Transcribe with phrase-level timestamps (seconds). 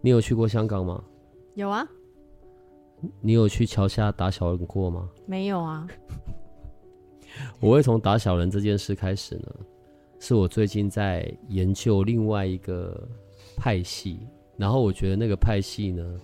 [0.00, 1.02] 你有去过香港吗？
[1.54, 1.86] 有啊。
[3.20, 5.08] 你有去桥下打小人过吗？
[5.26, 5.86] 没有啊。
[7.60, 9.54] 我会从打小人这件事开始呢，
[10.18, 13.08] 是我最近在研究另外一个
[13.56, 16.20] 派系，然后我觉得那个派系呢，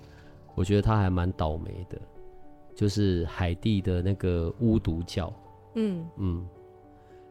[0.54, 2.00] 我觉得他还蛮倒霉的，
[2.74, 5.32] 就是海地的那个巫毒教。
[5.74, 6.46] 嗯嗯。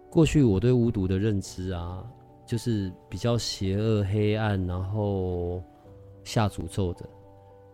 [0.10, 2.06] 过去我对巫毒的认知啊，
[2.46, 5.64] 就是比较邪恶、黑暗，然后。
[6.24, 7.08] 下诅咒的，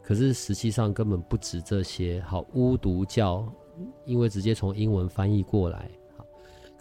[0.02, 2.22] 可是实际上根本不止这些。
[2.22, 3.46] 好，巫毒教，
[4.06, 6.26] 因为直接从英文翻译过来，好，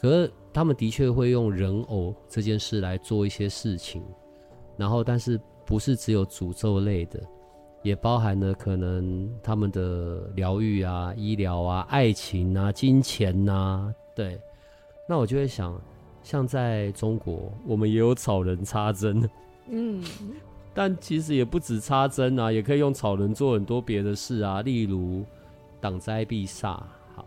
[0.01, 4.03] 可是他们的确会用人偶这件事来做一些事情，
[4.77, 7.21] 然后但是不是只有诅咒类的，
[7.83, 14.41] 也包含了可能他们的疗愈啊、医疗啊、爱情啊、金钱呐、啊，对。
[15.09, 15.81] 那我就会想，
[16.23, 19.29] 像在中国，我们也有草人插针，
[19.71, 20.03] 嗯。
[20.79, 25.25] 但其实也不止插针啊，也可以用草人做很多别的事啊，例如
[25.81, 26.79] 挡灾避煞。
[27.15, 27.25] 好，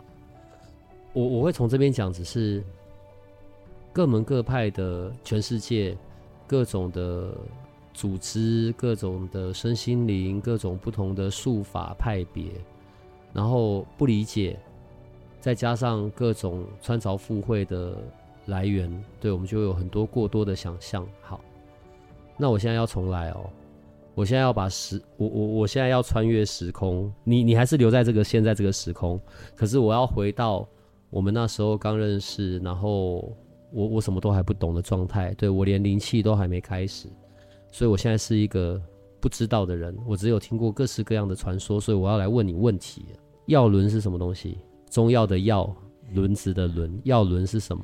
[1.13, 2.63] 我我会从这边讲，只是
[3.91, 5.97] 各门各派的全世界
[6.45, 7.35] 各种的
[7.91, 12.51] 组织、各种的身心灵、各种不同的术法派别，
[13.33, 14.59] 然后不理解，
[15.39, 17.97] 再加上各种穿凿附会的
[18.45, 21.03] 来源，对我们就有很多过多的想象。
[21.19, 21.41] 好。
[22.39, 23.49] 那我现在要重来哦，
[24.15, 29.19] 我现在要把时，我我我现在要穿越时空，你你还是留在这个现在这个时空，
[29.55, 30.67] 可是我要回到
[31.09, 33.35] 我们那时候刚认识，然后
[33.71, 37.07] 我我什么都还不懂的状态，对，我连灵气都还没开始，
[37.71, 38.81] 所以我现在是一个
[39.19, 43.05] 不知道的人，我只有听过各式各样的传说，所以我要来问你问题。
[43.47, 44.59] 药轮是什么东西？
[44.89, 45.75] 中药的药，
[46.13, 47.83] 轮子的轮，药轮是什么？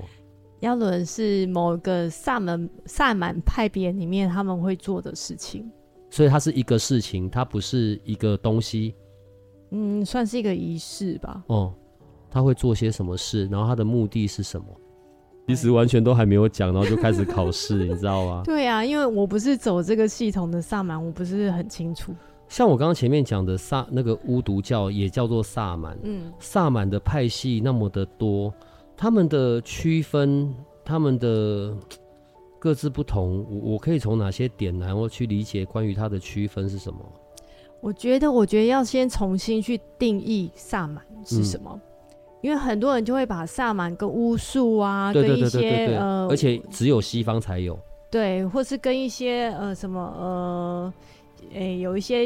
[0.62, 5.70] 药轮是某个萨门萨满派别里面他们会做的事情，
[6.10, 8.96] 所以它是一个事情，它不是一个东西。
[9.72, 11.44] 嗯，算是一个仪式吧。
[11.48, 11.74] 哦，
[12.30, 13.46] 他会做些什么事？
[13.48, 14.68] 然后他的目的是什么？
[15.48, 18.42] 其实完全都还没有讲，然后就开始考试，你知道吗？
[18.46, 22.14] 对啊，因为我不是走这个系统的萨满，我不是很清楚。
[22.48, 28.54] 像我刚刚前面讲的萨那个巫毒教也叫做萨满，嗯，萨满的派系那么的多。
[28.98, 31.76] 他们的区分，他们的
[32.60, 37.00] 各自不同，我我可以从哪些点然后去理解关于它的区分是什么？
[37.82, 41.82] 我觉得，我觉得要先重新去定义萨满是什么，嗯、
[42.42, 47.78] 因为很多人就会把萨满跟巫术啊，跟一些呃，而且只有西方才有，
[48.10, 50.94] 对，或是跟一些呃什么呃。
[51.54, 52.26] 诶、欸，有一些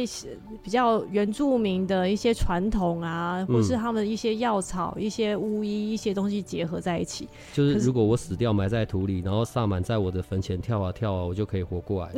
[0.64, 7.28] 比较原住民的一些传统啊，或是他们的一些药草、嗯、一些巫医一些东西结合在一起。
[7.54, 12.12] 就是如果我死掉埋在土里，然后萨满在我的坟前跳啊跳啊，我就可以活过来。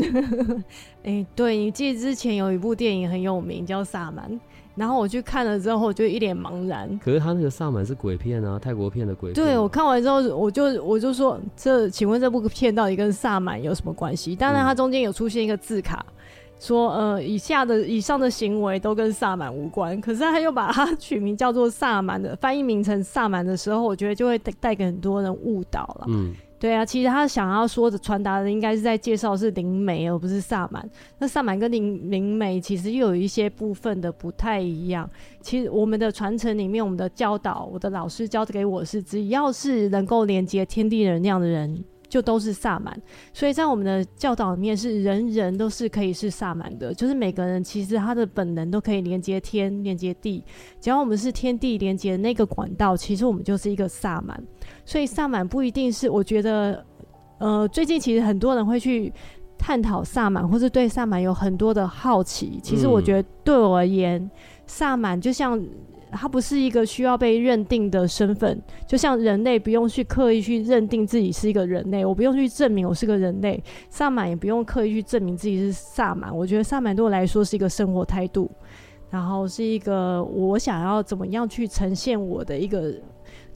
[1.03, 4.31] 哎、欸，对，你记得之前有一部电影很有名，叫《萨满》，
[4.75, 6.99] 然后我去看了之后，我就一脸茫然。
[6.99, 9.45] 可是他那个萨满是鬼片啊，泰国片的鬼片。
[9.45, 14.35] 对，我看完之后，我就我就说，这请问这部片到底跟萨满有什么关系？
[14.35, 16.05] 当然，它中间有出现一个字卡。
[16.07, 16.13] 嗯
[16.61, 26.05] 说呃，以下的以上的行为都跟萨满无关，可是他又把它取名叫做萨满的翻译名称萨满的时候，我觉得就会带带给很多人误导了。
[26.07, 30.87] 嗯，对啊，其实他想要说的传达的应该是在介绍是灵媒，而不是萨满。
[31.17, 35.09] 那萨满跟灵灵媒其实又有一些部分的不太一样。
[35.41, 41.83] 其实我们的传承里面，我们的教导，我的老师教给我是，只要是能够连接天地人那样的人。
[42.11, 43.01] 就都是萨满，
[43.31, 50.43] 所以在我们的教导里面，是人人都是可以是萨满的，就是每个人其实他的本能都可以连接天、连接地，
[50.81, 54.37] 只要我们是天地连接的那个管道，其实我们就是一个萨满。
[54.83, 56.85] 所以萨满不一定是，我觉得，
[57.39, 59.13] 呃，最近其实很多人会去
[59.57, 62.59] 探讨萨满，或是对萨满有很多的好奇。
[62.61, 64.29] 其实我觉得对我而言，
[64.65, 65.57] 萨满就像。
[66.11, 76.35] 它不是一个需要被认定的身份，就像人类不用去刻意去认定自己是一个人类，我不用去证明我是个人类，萨满也不用刻意去证明自己是萨满。
[76.35, 78.51] 我觉得萨满对我来说是一个生活态度，
[79.09, 82.93] 然后是一个我想要怎么样去呈现我的一个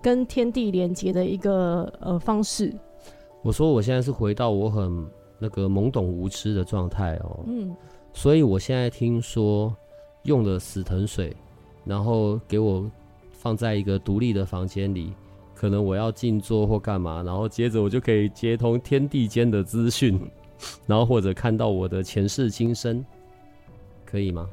[0.01, 2.73] 跟天地连接的一个呃方式。
[3.41, 5.05] 我说我现在是回到我很
[5.37, 7.43] 那个懵懂无知的状态哦。
[7.47, 7.75] 嗯，
[8.13, 9.75] 所以我现在听说
[10.23, 11.35] 用了死藤水，
[11.85, 12.83] 然后给我
[13.31, 15.13] 放在一个独立的房间里，
[15.53, 20.19] 可能我要静坐或干嘛，然后接着我就可以接通天地间的资讯，
[20.87, 23.05] 然后或者看到我的前世今生，
[24.03, 24.49] 可以吗？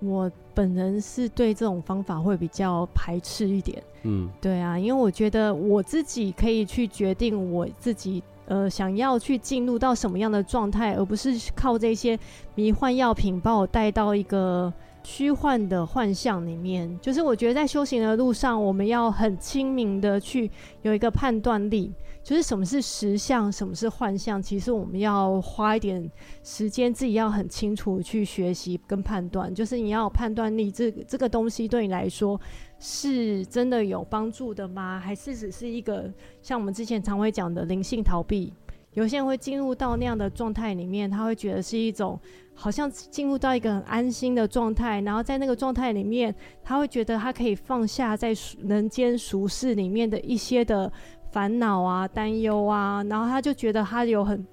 [0.00, 3.80] 我本人是对这种方法会比较排斥一点。
[4.02, 12.18] 嗯，对啊，因为我觉得我自己可以去决定我自己呃想要去进入到什么样的状态，而不是靠这些
[12.56, 14.72] 迷幻药品把我带到一个
[15.04, 16.98] 虚幻的幻象里面。
[17.00, 20.50] 就是我觉得在修行的路上，我们要很清明的去
[20.82, 21.92] 有一个判断力。
[22.24, 26.08] 就是什么是实相，什么是幻象，其实我们要花一点
[26.44, 29.52] 时间，自己要很清楚去学习跟判断。
[29.52, 32.40] 就是你要有判断力，这、这个东西对你来说
[32.78, 35.00] 是真的有帮助的吗？
[35.00, 36.08] 还是只是一个
[36.40, 38.52] 像我们之前常会讲的灵性逃避？
[38.94, 42.18] 有些人会进入到那样的状态里面，他会觉得是一种
[42.54, 50.92] 好像进入到一个很安心的状态，然后在那个状态里面，他会觉得他可以放下在人间俗世里面的一些的。
[51.32, 54.46] 烦恼啊，担忧啊，然后他就觉得他有很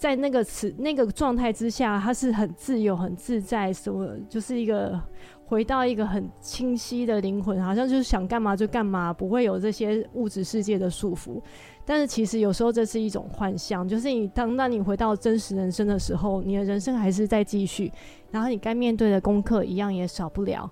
[0.00, 4.98] 在那个词那个状态之下，他是很自由、很自在，什么就是一个
[5.44, 11.38] 回到一个很清晰的灵魂，好像就是想干嘛就干嘛，不会有这些物质世界的束缚。
[11.84, 17.92] 但是其实有时候这是一种幻象，就是你当当你回到真实人生的时候，你的人生还是在继续，
[18.30, 20.70] 然后你该面对的功课一样也少不了。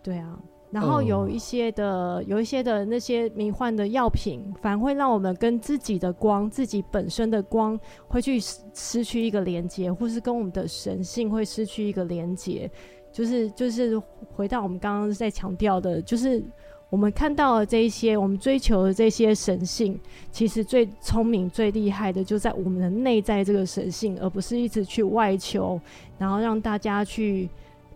[0.00, 0.38] 对啊。
[0.74, 7.78] 然后有一些的，有一些的那些迷幻的药品，反而会让我们跟自己的光、自己本身的光，
[8.08, 12.68] 会去失去一个连接，或是跟我们的神性会失去一个连接。
[13.12, 13.96] 就是 就是
[14.34, 16.42] 回到我们刚刚在强调的，就是
[16.90, 19.96] 我们看到的这一些，我们追求的这些神性，
[20.32, 25.80] 其实最聪明、最厉害的就在我们的内在这个神性，而不是一直去外求，
[26.18, 27.48] 然后让大家去。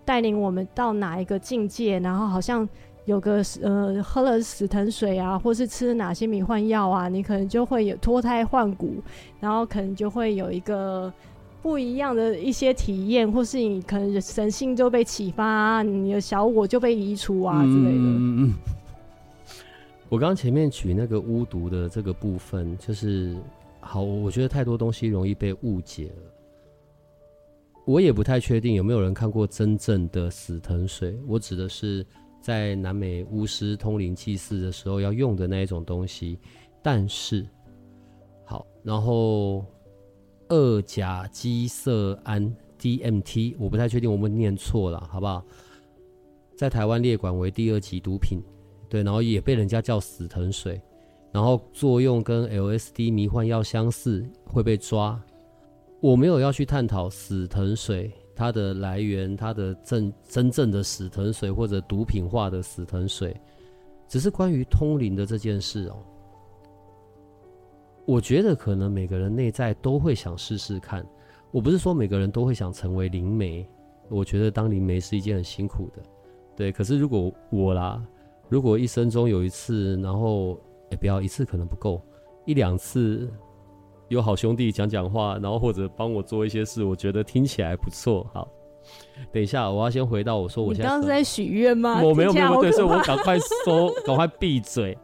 [0.08, 2.66] 带领我们到哪一个境界，然后好像
[3.04, 9.02] 有个呃喝了死藤水啊，或是吃了哪些迷幻药啊，你可能就会有脱胎换骨，
[9.38, 11.12] 然后可能就会有一个
[11.60, 17.90] 不一样的一些体验，或是你可能神性就被启发啊，你的小我就被移除啊之类的。
[17.90, 18.54] 嗯嗯。
[20.08, 23.36] 我刚刚前面举那个巫毒的这个部分，就是
[23.80, 26.32] 好，我觉得太多东西容易被误解了。
[27.88, 31.18] 我也不太确定有没有人看过真正的死藤水。
[31.26, 32.04] 我指的是
[32.38, 36.38] 在南美巫师通灵祭祀的时候要用的那一种东西。
[36.82, 37.48] 但是，
[38.44, 39.64] 好，然后
[40.48, 45.42] 二甲基色胺 （DMT），我不太确定我们念错了，好不好？
[46.58, 48.38] 在台湾列管为第二级毒品，
[48.90, 50.78] 对，然后也被人家叫死藤水，
[51.32, 55.18] 然后作用跟 LSD 迷幻药相似，会被抓。
[56.00, 63.36] 我没有要去探讨死藤水它的来源，它的真真正的死藤水或者毒品化的死藤水，
[64.06, 65.96] 只是关于通灵的这件事哦。
[68.06, 71.04] 我觉得可能每个人内在都会想试试看。
[71.50, 73.68] 我不是说每个人都会想成为灵媒，
[74.08, 76.02] 我觉得当灵媒是一件很辛苦的。
[76.56, 78.00] 对，可是如果我啦，
[78.48, 80.60] 如果一生中有一次，然后
[80.90, 82.00] 也，不要一次可能不够，
[82.46, 83.28] 一两次。
[84.08, 88.26] 有好兄弟讲讲话，然后或者帮我做一些事，我觉得听起来不错。
[88.32, 88.48] 好，
[89.30, 92.02] 等一下，我要先回到我说，我现在刚刚是在许愿吗？
[92.02, 94.96] 我没有没有，对，所以我赶快说， 赶快闭嘴。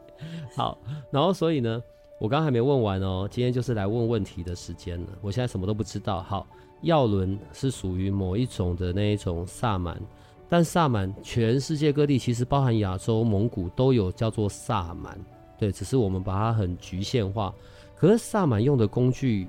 [0.56, 0.78] 好，
[1.10, 1.82] 然后所以呢，
[2.18, 5.08] 我刚刚还没问完哦，今天就是来问问题的时间了。
[5.20, 6.22] 我现在什么都不知道。
[6.22, 6.46] 好，
[6.80, 10.00] 药轮是属于某一种的那一种萨满，
[10.48, 15.18] 但萨满全世界各地其实包含亚洲、蒙古都有叫做萨满，
[15.58, 17.52] 对，只是我们把它很局限化。
[18.04, 19.46] 可是萨满用的工具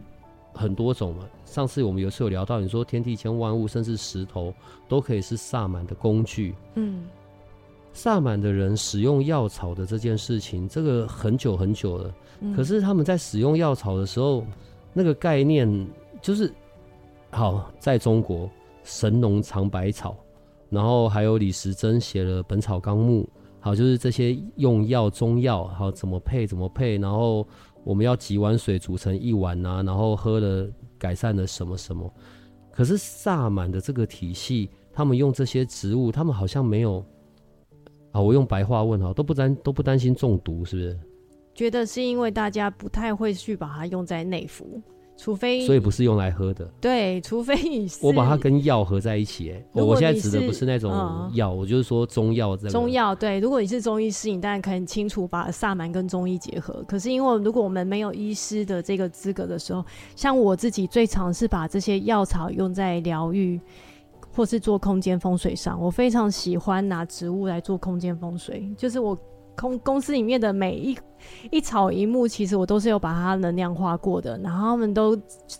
[0.54, 4.54] 很多种嘛，上次我们有时候有聊到，你说天地间万物，甚至石头
[4.88, 6.56] 都可以是萨满的工具。
[6.76, 7.04] 嗯，
[7.92, 12.16] 萨满的人使用药草的这件事情，这个很久很久了。
[12.56, 14.46] 可是他们在使用药草的时候，
[14.94, 15.68] 那个概念
[16.22, 16.50] 就是，
[17.32, 18.50] 好，在中国
[18.86, 20.16] 神农尝百草，
[20.70, 23.24] 然后还有李时珍写了《本草纲目》，
[23.60, 27.46] 好，就是这些用药中药，好怎么配怎么配，然后。
[27.86, 32.14] 我们要几碗水煮成一碗啊，然后喝了改善了什么什么。
[32.72, 37.06] 可是萨满的这个体系，他们用这些植物，他们好像没有
[38.12, 38.20] 啊。
[38.20, 41.00] 我用白话问哈，都不担都不担心中毒，是不是？
[41.54, 44.82] 觉得是因为大家不太会去把它用在内服，
[45.18, 46.66] 除非所以不是用来喝的。
[46.80, 50.92] 对，除非你是我把它跟药合在一起，哎，我现在指的不是那种
[51.34, 52.70] 药，嗯、我就是说中药这个。
[52.70, 56.84] 中药对，如果你是中医师，你当然可以很清楚把萨满跟中医结合。
[56.88, 63.60] 可是因为如果我们没有医师的这个资格的时候，像我自己最常是把这些药草用在疗愈
[64.32, 65.82] 或是做空间风水上。
[65.82, 69.18] 我非常喜欢拿植物来做空间风水，就是我。
[69.58, 70.94] 公公司里面的每一
[71.52, 75.16] 一草一木，其实我都是有把它能量化过的，然后他们都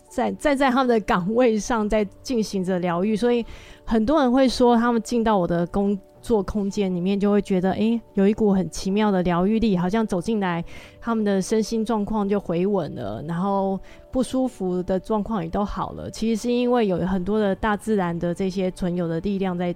[0.08, 3.44] 在在在他们的岗位上在进行着疗愈，所以
[3.84, 10.64] 很多人会说，他们进到我的工作空间里面，就会觉得，哎、有一股很奇妙的疗愈力，好像走进来，
[11.00, 13.78] 他们的身心状况就回稳了，然后
[14.10, 16.10] 不舒服的状况也都好了。
[16.10, 19.72] 其实是因为有很多的大自然的这些存有的力量在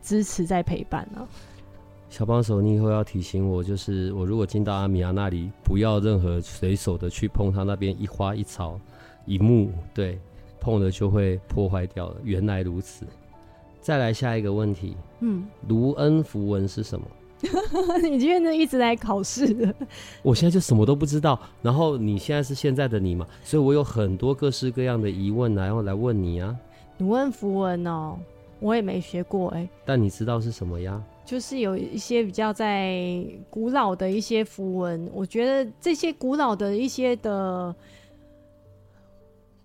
[0.00, 1.28] 支持，在陪伴呢、啊。
[2.12, 8.78] 小帮手，你以后要提醒我，就是我如果进到阿米亚那里，不要任何随手的去碰他那边一花一草
[9.24, 10.18] 一木，对，
[10.60, 12.16] 碰了就会破坏掉了。
[12.22, 13.06] 原来如此。
[13.80, 17.06] 再来下一个问题，嗯，卢恩符文是什么？
[18.02, 19.74] 你今天就一直来考试的，
[20.22, 21.40] 我现在就什么都不知道。
[21.62, 26.54] 然后你现在是现在的你嘛，所以我有很多各式各样的疑问，然后来问你啊。
[26.98, 28.18] 卢恩符文哦，
[28.60, 31.02] 我也没学过哎、欸，但你知道是什么呀？
[31.24, 37.74] 就是有一些比较在古老的一些符文，我觉得这些古老的一些的。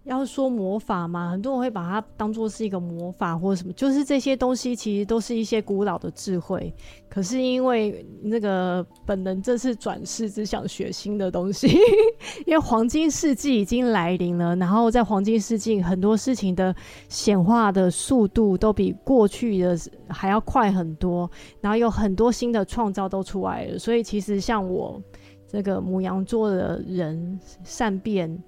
[0.08, 6.74] 要说魔法嘛，很多人会把它当做是一个魔法或者什么，就是这些东西其实都是一些古老的智慧。
[7.10, 11.68] 可是因为那个本人这次转世只想学新的东西，
[12.48, 16.74] 因为黄金世纪已经来临了，然后在黄金世纪很多事情的
[17.10, 23.78] 显化的速度都比过去的还要快很多，然后有很多新的创造都出来了。
[23.78, 25.02] 所以其实像我
[25.48, 28.42] 这个母羊座的人，善变，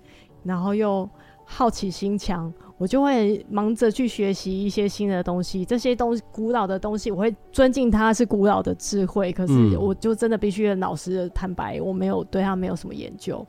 [0.44, 1.10] 然后又。
[1.52, 5.66] 好奇心强，我就会忙着去学习一些新的东西。
[5.66, 9.34] 这些东西，古老的东西，我会尊敬它是古老的智慧。
[9.34, 13.44] 可是，我就真的必须老实的坦白，我没有对它没有什么研究。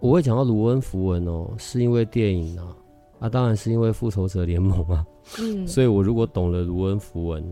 [0.00, 2.74] 我会讲到卢恩符文哦，是因为电影啊，
[3.20, 5.04] 啊，当然是因为复仇者联盟啊。
[5.40, 7.44] 嗯，所以我如果懂了卢恩符文，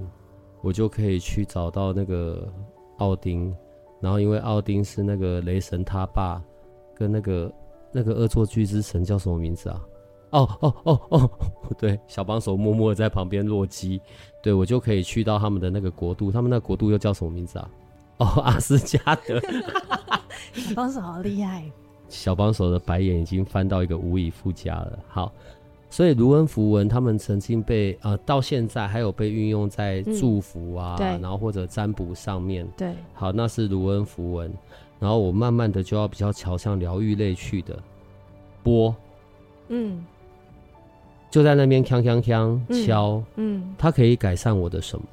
[0.63, 2.51] 我就可以去找到那个
[2.97, 3.55] 奥丁，
[4.01, 6.43] 然后因为奥丁是那个雷神他爸
[6.97, 7.53] 跟那个。
[7.93, 9.81] 那个恶作剧之神叫什么名字啊？
[10.31, 11.31] 哦哦哦哦，
[11.77, 14.01] 对，小帮手默默的在旁边洛基，
[14.41, 17.71] 对，我就可以去到他们的那个国度，他们那个国度又叫什么名字啊？
[18.19, 19.41] 哦， 阿斯加德。
[20.55, 21.65] 小帮手好厉害，
[22.09, 24.99] 小帮手的白眼已经翻到一个无以复加了。
[25.09, 25.33] 好，
[25.89, 32.65] 所以卢恩符文他们曾经被呃到现在还有被运用在祝福啊，嗯、然后或者占卜上面。
[32.77, 34.53] 对，好，那是卢恩符文。
[35.01, 37.77] 然后我慢慢的就要比较朝向疗愈类去的，
[38.63, 38.95] 波，
[39.69, 40.05] 嗯，
[41.31, 45.07] 就在那边锵锵锵敲，嗯，它可以改善我的什么？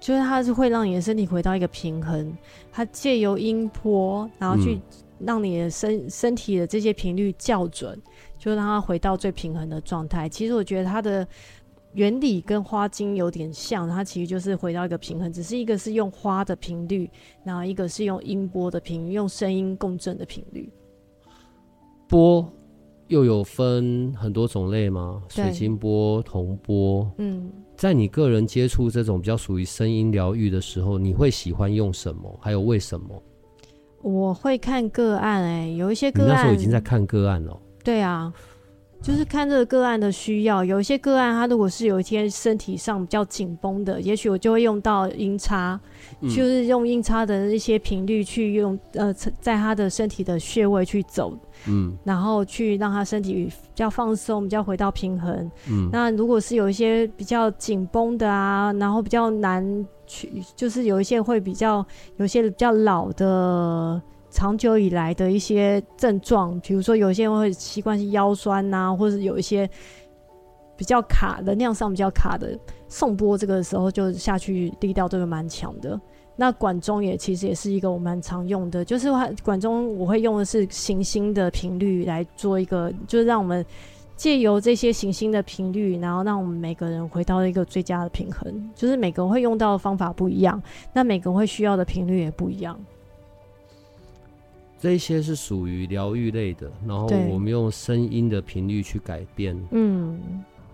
[0.00, 2.32] 就是它是会让你的身体回到一个平衡，
[2.72, 4.80] 它借由音波，然后去
[5.18, 8.00] 让你的身身体的这些频率校准，
[8.38, 10.28] 就让它回到最平衡的状态。
[10.28, 11.26] 其实我觉得它的。
[11.92, 17.10] 原理跟花精有点像，它其实就是回到一个平衡，只是一个是用花的频率，
[17.44, 20.72] 然后一个是用音波的频率，用声音共振的频率。
[22.08, 22.48] 波
[23.08, 25.20] 又有分很多种类吗？
[25.28, 27.10] 水晶波、铜波。
[27.18, 32.38] 嗯，在你个人接触这种比较属于声音疗愈的时候，你会喜欢用什么？
[32.40, 33.20] 还有为什么？
[34.02, 36.28] 我会看个案、欸，哎，有一些个案。
[36.28, 37.60] 你那时候已经在看个案了。
[37.82, 38.32] 对啊。
[39.02, 45.80] 就是看这个个案的需要，有一些个案，他如果是有一天身体上比较紧绷的，也许我就会用到音叉，
[46.20, 51.32] 嗯、就是用音叉的一些频率去用，呃，在他的身体的穴位去走，
[51.66, 55.50] 嗯，然后去让他身体比较放松，比较回到平衡。
[55.70, 59.64] 嗯，那如果是有一些比较紧绷的啊，然后比较难
[60.06, 61.84] 去，就是有一些会比较，
[62.18, 64.00] 有一些比较老的。
[64.30, 69.68] 长久以来的一些症状，比如说有些人会习惯性腰酸呐、或者有一些
[70.76, 72.58] 比较卡，能量上比较卡的，
[72.88, 76.00] 颂钵这个时候就下去力道都是蛮强的。
[76.36, 83.62] 那管中也其实也是一个我蛮常用的，就是话管中我会用的是行星的频率来做一个，就是让我们
[84.16, 88.70] 借由这些行星的频率，然后让我们每个人回到一个最佳的平衡。
[88.74, 90.62] 就是每个人会用到的方法不一样，
[90.94, 92.78] 那每个人会需要的频率也不一样。
[94.80, 99.54] 这些是属于疗愈类的，然后我们用声音的频率去改变。
[99.72, 100.18] 嗯，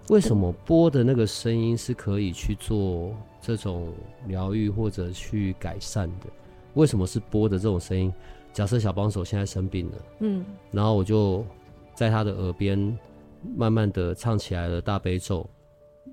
[0.09, 3.93] 为什么播的那个声音是可以去做这种
[4.29, 6.27] 疗愈或者去改善的？
[6.75, 8.13] 为什么是播的这种声音？
[8.53, 11.45] 假设小帮手现在生病了，嗯，然后我就
[11.93, 12.97] 在他的耳边
[13.57, 15.45] 慢慢的唱起来了大悲咒。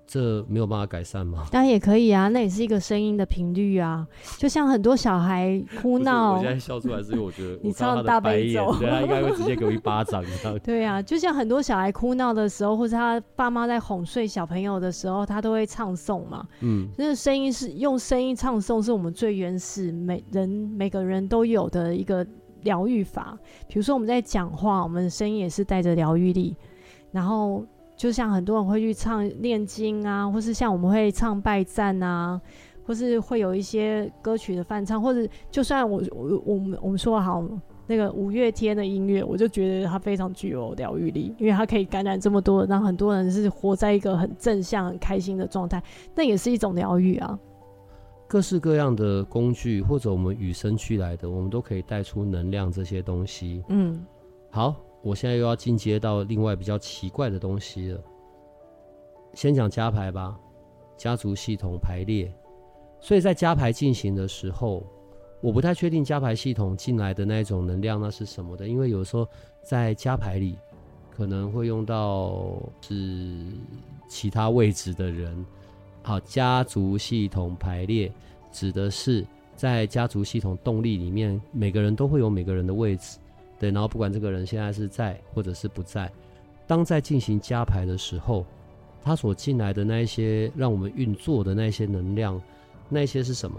[0.06, 1.46] 这没有办法改善吗？
[1.52, 4.06] 当然也可以啊，那也是一个声音的频率啊。
[4.38, 10.24] 就像很多小孩哭闹，我现在笑出来是因为我觉得 你唱大悲咒，对，他应该会直接给我一巴掌，
[10.64, 16.46] 对啊，就像很多小孩哭闹的时候，或者他爸妈在哄睡小朋友的时候，他都会唱诵嘛。
[16.62, 22.26] 嗯，那个声音是用声音唱诵，是我们最原始每人每个人都有的一个
[22.62, 23.38] 疗愈法。
[23.68, 26.56] 比如说我们在讲话，我们的声音也是带着疗愈力，
[27.12, 27.66] 然后。
[28.04, 32.38] 就像很多人会去唱念经啊，或是像我们会唱拜赞啊，
[32.86, 37.42] 或是会有一些歌曲的翻唱，或者就算我我我们我们说好
[37.88, 45.82] 那个五月天的音乐，我就觉得它非常具有疗愈力，因为它可以感染这么多，让很多人是活在一个很正向、很开心的状态，
[46.14, 47.40] 那也是一种疗愈啊。
[48.28, 53.64] 各式各样的工具或者我们与生俱来的，我们都可以带出能量这些东西。
[53.70, 54.06] 嗯，
[54.52, 54.76] 好。
[55.04, 58.02] 我现在又要进阶到另外比较奇怪的东西了。
[59.34, 60.40] 先讲加排吧，
[60.96, 62.34] 家族系统排列。
[63.02, 64.82] 所以在加排进行的时候，
[65.42, 69.28] 我不太确定加排系统进来的那种能量那是什么的，因为有时候
[69.62, 70.58] 在加排里
[71.12, 73.46] 可能会用到是
[74.08, 75.46] 其他位置的人。
[76.02, 78.10] 好，家族系统排列
[78.52, 83.18] 指的是在家族系统动力里面，每个人都会有每个人的位置。
[83.64, 86.12] 对，然后不管这个人现在是在或者是不在，
[86.68, 88.46] 当在进行加牌的时候，
[89.02, 92.42] 他所进来的那一些让我们运作的那些能量，
[92.90, 93.58] 那些是什么？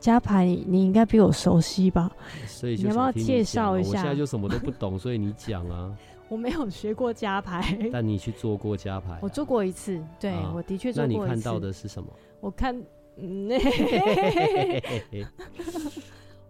[0.00, 2.10] 加牌你应该比我熟悉吧？
[2.48, 3.88] 所以就你要不要介绍一下？
[3.90, 5.96] 我现在就什么都不懂，所以你讲啊。
[6.28, 9.18] 我没有学过加牌， 但你去做过加牌？
[9.22, 11.18] 我做过一次，对，啊、我的确做过一次。
[11.20, 12.08] 那你看到的是什么？
[12.40, 12.74] 我看，
[13.18, 13.48] 嗯。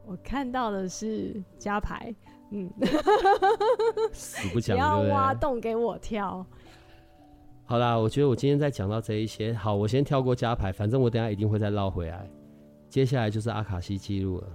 [0.06, 2.14] 我看到的是加牌，
[2.50, 2.70] 嗯，
[4.12, 6.44] 死不讲，不要挖洞给我跳。
[7.64, 12.28] 好啦，我觉得我今天在讲到这一些，好，我先跳过加牌，反正我等下一定会再绕回来。
[12.90, 14.49] 接下来就是阿卡西记录了，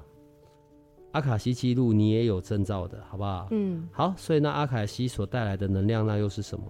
[1.14, 3.48] 阿卡西记录你也有证照的，好不好？
[3.50, 6.66] 嗯，好，所以那阿卡西所带来的能量，那又是什么？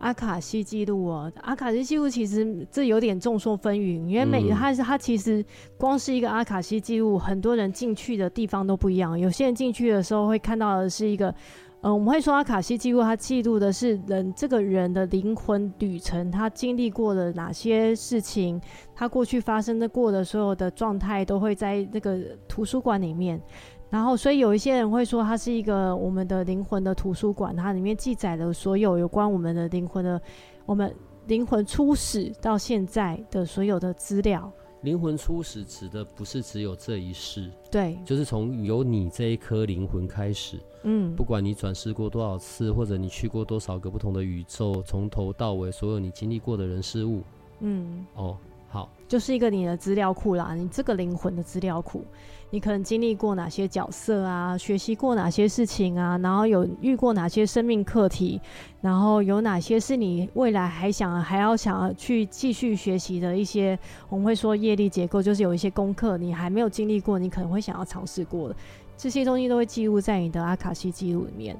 [0.00, 5.44] 阿卡西记录哦，阿卡西记录其实这有点众说纷纭，因为每他是他其实
[5.76, 9.18] 光是一个阿卡西记录，很多人进去的地方都不一样。
[9.18, 11.34] 有些人进去的时候会看到的是一个，
[11.82, 18.60] 嗯，我们会说阿卡西记录，它记录的是人这个人的灵魂旅程，他经历过的哪些事情，
[18.94, 23.40] 他过去发生的过的所有的状态，都会在那个图书馆里面。
[23.90, 30.22] 然后，所以有一些人会说，它是一个我们的灵魂的图书馆，它里面记载了所有有关我们的灵魂的，
[30.64, 30.94] 我们
[31.26, 34.50] 灵魂初始到现在的所有的资料。
[34.82, 47.22] 灵魂初始指的不是只有这一世，对，就是从有你这一颗灵魂开始，嗯，不管你转世过多少次，或者你去过多少个不同的宇宙，从头到尾所有你经历过的人事物，
[47.58, 48.36] 嗯，哦，
[48.70, 52.04] 好，就是一个你的资料库啦，你这个灵魂的资料库。
[52.52, 54.58] 你可能经历过哪些角色啊？
[54.58, 56.18] 学习过哪些事情啊？
[56.18, 58.40] 然后有遇过哪些生命课题？
[58.80, 63.78] 然后有哪些是你未来还想还要想要去继续学习的一些？
[64.08, 68.56] 我们会说业力结构，就是有一些功课你还没有经历过，你可能会想要尝试过的
[68.96, 71.56] 这些东西都会记录在你的阿卡西记录里面。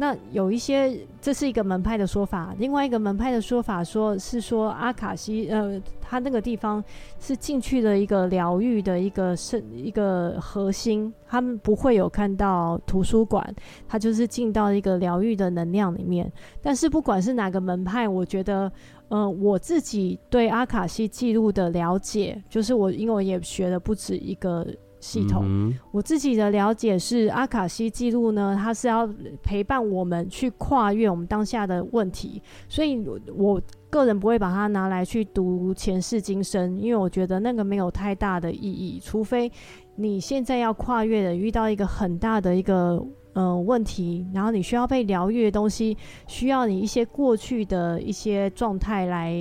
[0.00, 2.54] 那有一些，这是一个门派的说法。
[2.56, 6.82] 另外一个门派的说法，说是说阿卡西，呃，他那个地方
[7.20, 13.54] 是进去的一个疗愈的一个是一个核心，他们不会有看到图书馆，
[13.86, 16.32] 他就是进到一个疗愈的能量里面。
[16.62, 18.72] 但是不管是哪个门派，我觉得，
[19.08, 24.66] 呃，我自己对阿卡西记录的了解，就是我因为我也学了不止一个。
[25.00, 29.08] 系统，嗯、我自己的了解是，阿卡西记录呢，它是要
[29.42, 33.02] 陪伴我们去跨越我们当下的问题，所以
[33.34, 39.50] 我个人不会把它拿来去读前世今生，因为我觉得那个没有太大的意义，除非
[39.96, 49.34] 你现在要跨越的遇到一个很大的一个呃问题，然后你需要被疗愈的东西，需要你一些过去的一些状态来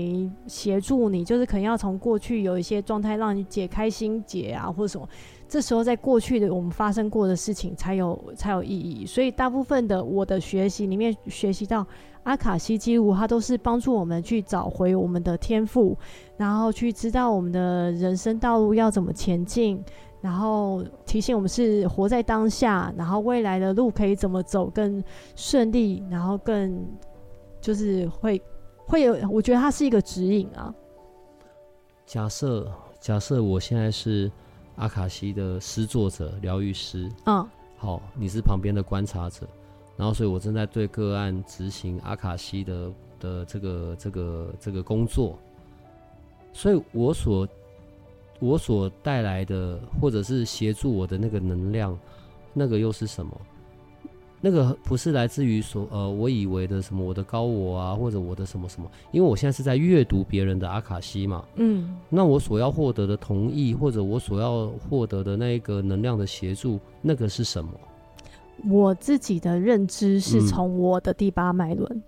[0.47, 5.07] 协助你，就是可能要从过去有一些状态让你解开心结啊，或者什么。
[5.49, 9.03] 这时候，在过去的我们发生过的事情才有才有意义。
[9.03, 11.85] 所以，大部分的我的学习里面学习到
[12.21, 15.97] 阿卡西记录，它都是帮助我们去找回我们的天赋，
[16.37, 19.83] 然后去知道我们的人生道路要怎么前进，
[20.21, 25.03] 然后提醒我们是活在当下，然后未来的路可以怎么走更
[25.35, 26.85] 顺利，然后更
[27.59, 28.39] 就是会
[28.85, 30.71] 会有，我觉得它是一个指引啊。
[32.05, 34.31] 假设假设我现在是。
[34.79, 37.45] 阿卡西的诗作者、疗愈师，嗯，
[37.77, 39.47] 好，你是旁边的观察者。
[39.97, 45.37] 然后所以我正在对个案执行阿卡西的的这个这个这个工作，
[46.53, 47.47] 所以我所
[48.39, 51.99] 我所带来的或者是协助我的那个能量，
[52.53, 53.41] 那个又是什么？
[54.41, 67.71] 那个不是来自于所呃，我以为的什么我的高我啊，或者我的什么什么，因为我现在是在阅读别人的阿卡西嘛，嗯，那我所要获得的同意，或者我所要获得的那个能量的协助，那个是什么？
[68.69, 71.89] 我自己的认知是从我的第八脉轮。
[71.91, 72.03] 嗯。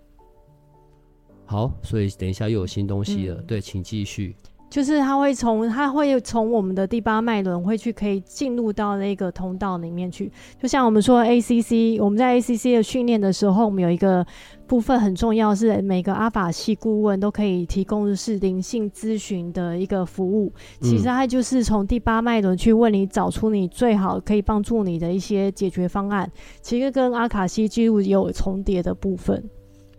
[1.46, 4.36] 好，所以等一下又有新东西了，嗯、对，请继续。
[4.72, 14.26] 就是他会从他会从我们的第八脉轮会去可以进入到那个通道里面去，就像我们说 ACC，我们在 ACC 的训练的时候，我们有一个
[14.68, 20.50] 部分很重要，是每个阿法系顾问都可以提供的是灵性咨询的一个服务。
[20.80, 26.32] 其实它就是从第八脉轮去为你找出你最好可以帮助你的一些解决方案。
[26.62, 29.44] 其实跟阿卡西记录也有重叠的部分。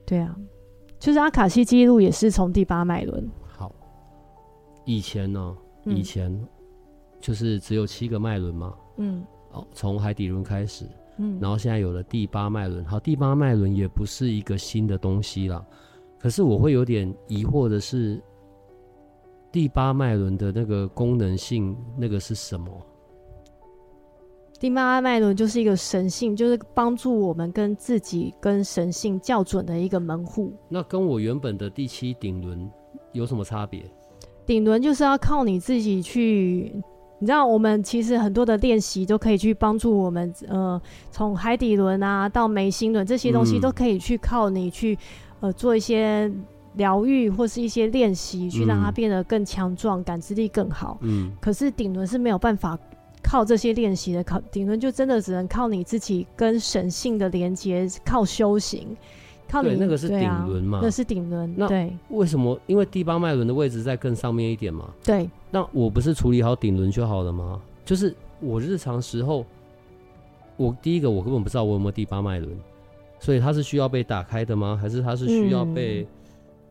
[0.06, 0.34] 对啊，
[0.98, 3.28] 就是阿卡西记录也是从第八脉轮。
[4.84, 6.36] 以前呢，以前
[7.20, 10.86] 就是只有七个脉轮嘛，嗯，哦，从海底轮开始，
[11.18, 15.64] 嗯，然后现在有了第八脉轮，好，第八脉轮也不是一个新的东西了，
[16.18, 18.20] 可是我会有点疑惑的是，
[19.50, 22.70] 第八脉轮的那个功能性，那个是什么？
[24.58, 30.52] 第八脉轮就是一个神性，就是帮助我们跟自己跟神性校准的一个门户。
[30.68, 32.70] 那跟我原本的第七顶轮
[33.10, 33.82] 有什么差别？
[34.44, 36.72] 顶轮就是要靠你自己去，
[37.18, 44.98] 你知道，我们其实很多的练习都可以去帮助我们，呃，从海底轮啊到眉心轮这些东西都可以去靠你去，
[45.40, 46.30] 呃，做一些
[46.74, 50.98] 疗愈或是一些练习，去让它变得更强壮，感知力更好。
[51.02, 51.30] 嗯。
[51.40, 52.76] 可是顶轮是没有办法
[53.22, 58.96] 靠这些练习的，靠顶轮就真的只能靠你自己跟神性的连接，靠修行。
[59.60, 60.80] 对，那个是顶轮嘛？
[60.82, 61.52] 那是顶轮。
[61.56, 61.66] 那
[62.08, 62.58] 为什么？
[62.66, 64.90] 因为第八脉轮的位置在更上面一点嘛。
[65.04, 65.28] 对。
[65.50, 67.60] 那我不是处理好顶轮就好了吗？
[67.84, 69.44] 就是我日常时候，
[70.56, 72.56] 我第一个我根本不知道我有没有第八脉轮，
[73.18, 74.78] 所以它是需要被打开的吗？
[74.80, 76.06] 还是它是需要被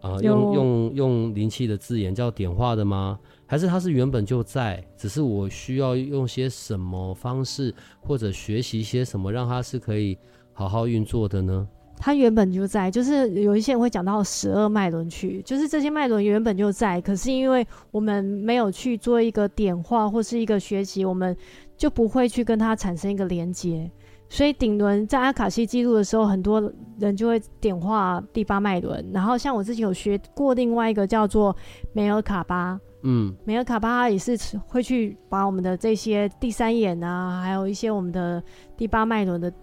[0.02, 3.20] 啊、用用用灵气的字眼叫点化的吗？
[3.46, 10.17] 还是它是原本就在，只是我需要用些什么方式或者学习些什么，让它是可以
[10.54, 11.67] 好好运作的呢？
[12.04, 21.38] 它原本就在，就是有一些人会讲到十二脉轮去，就是这些脉轮原本就在，可是因为我们没有去做一个点化或是一个学习，我们
[21.78, 23.88] 就不会去跟它产生一个连接。
[24.28, 29.06] 所以顶轮在阿卡西记录的时候，很多人就会点化第八脉轮。
[29.14, 31.56] 然后像我自己有学过另外一个叫做
[31.94, 34.36] 梅尔卡巴，嗯，梅尔卡巴也是
[34.66, 38.44] 会去把我们的这些第三眼啊，还有一些我们的
[38.76, 39.54] 第八脉轮的。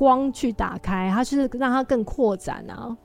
[0.00, 2.96] 光去打开，它是让它更扩展啊，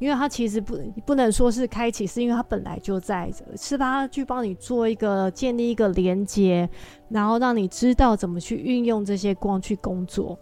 [0.00, 0.76] 因为它其实不
[1.06, 6.68] 不能说是开启，是因为它本来就在这，是它去帮你做一个建立一个连接，
[7.08, 10.36] 然后让你知道怎么去运用这些光去工作。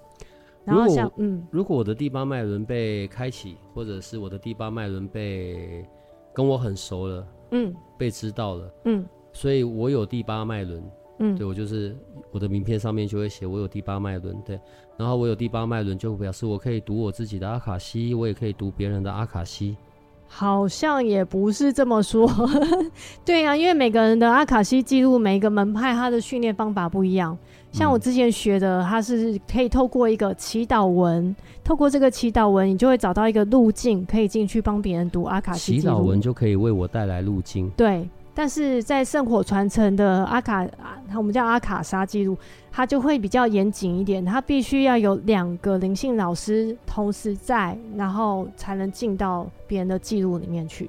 [0.64, 5.84] 然后像嗯，如果我的第八脉轮被开启，或者是我的第八脉轮被
[6.32, 10.82] 跟我很熟了，嗯，被知道了，嗯，所以我有第八脉轮。
[11.22, 11.94] 嗯，对，我就是
[12.30, 14.58] 我的名片上面就会写我有第八脉轮，对，
[15.00, 19.74] 然后我有第八脉轮就表示我可以读我自己的阿卡西，我也可以读别人的阿卡西。
[20.26, 22.30] 好像也不是这么说，
[23.24, 27.36] 对呀、啊，因为每个人的阿卡西记录，每一个门派他的训练方法不一样。
[27.72, 31.34] 像我之前学的，它是可以透过一个祈祷文，
[31.64, 35.80] 透过这个祈祷文，你就会找到一个路径，可以进去帮别人读阿卡西。
[35.80, 37.70] 祈祷文就可以为我带来路径。
[37.70, 38.06] 对。
[38.40, 40.66] 但是在圣火传承的阿卡，
[41.14, 42.34] 我们叫阿卡莎记录，
[42.72, 50.88] 它就会比较严谨一点，它必须要有两个灵性老师同时在，然后才能进到别人的记录里面去。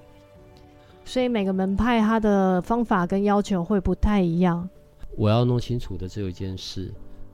[1.04, 4.70] 所以每个门派它的方法跟要求会不太一样。
[5.18, 6.90] 我要弄清楚的只有一件事：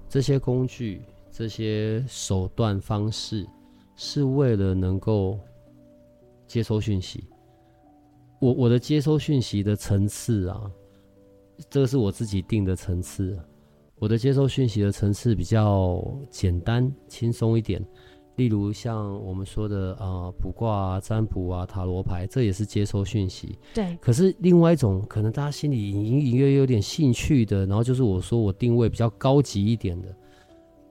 [0.10, 3.46] 这些工具、这些手段方式，
[3.96, 5.38] 是为了能够
[6.48, 7.24] 接收讯息。
[8.40, 10.72] 我我的接收讯息的层次啊，
[11.70, 13.38] 这个是我自己定的层次。
[14.00, 17.84] 我的接收讯息的层次比较简单轻松一点，
[18.36, 23.58] 例如像我们说的啊，卜卦啊、占卜啊、塔罗牌，这也是接收讯息。
[23.74, 23.98] 对。
[24.00, 30.16] 可是另外一种，可能大家心里隐隐约约有点兴趣的，然后就是我说我定位比较高级一点的，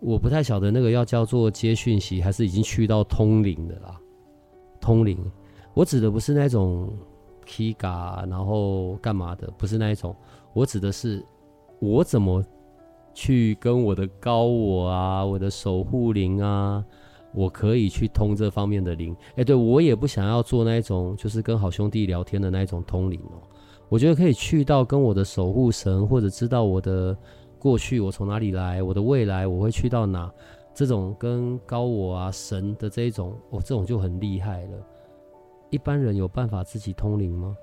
[0.00, 4.00] 我不太晓得那个要叫做接讯息，还是已经去到通灵的啦。
[4.80, 5.16] 通灵，
[5.74, 6.92] 我指的不是那种。
[7.46, 7.88] K 歌
[8.28, 9.50] 然后干嘛的？
[9.56, 10.14] 不是那一种，
[10.52, 11.24] 我指的是
[11.80, 12.44] 我怎么
[13.14, 16.84] 去跟我的高我啊、我的守护灵啊，
[17.32, 19.16] 我可以去通这方面的灵。
[19.36, 23.40] 哎，对，我也不想要做那一种，就是跟好兄弟聊天的那一种通灵哦。
[23.88, 27.16] 我觉得可以去到跟我的守护神，或者知道我的
[27.58, 30.30] 过去，我从哪里来，我的未来我会去到哪，
[30.74, 34.78] 这种跟高我啊神的这一种，哦，这种就很厉害了。
[35.76, 37.54] 一般人有办法自己通灵吗？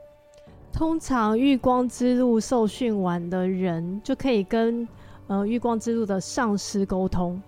[0.71, 4.87] 通常月光之路受训完的人就可以跟
[5.25, 7.41] 呃月光之路的上师沟通。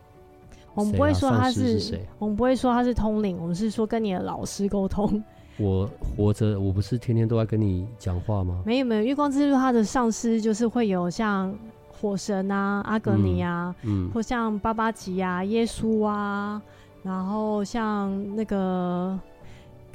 [0.74, 5.24] 我们不会说他是，是我们不会说他是通灵，我们是说跟你的老师沟通。
[5.58, 8.64] 我活着，我不是天天都在跟你讲话吗？
[8.66, 11.56] 没有没有，月光之路他的上师就是会有像
[11.92, 16.60] 火神啊、阿格尼啊，嗯，嗯或像巴巴吉啊、耶稣啊，
[17.04, 19.18] 然后像那个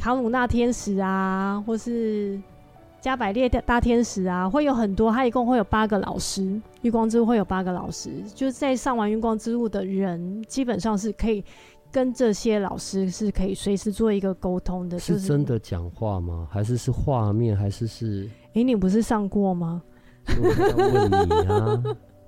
[0.00, 2.40] 卡鲁纳天使啊，或是。
[3.02, 11.42] 加百列大天使啊，会有很多，他一共会有八个老师，月光之路会有八个老师，就是在上完月光之路的人，基本上是可以
[11.90, 14.98] 跟这些老师是可以随时做一个沟通的。
[14.98, 16.46] 是真的讲话吗？
[16.50, 17.56] 还是是画面？
[17.56, 18.28] 还是是？
[18.48, 19.82] 哎、欸，你不是上过吗？
[20.38, 21.82] 我在问你啊。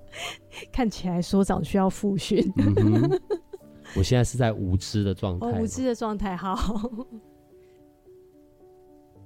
[0.73, 2.51] 看起来所长需要复训。
[2.57, 3.21] 嗯。
[3.95, 5.47] 我现在是在无知的状态。
[5.47, 6.59] 哦，无知的状态，好。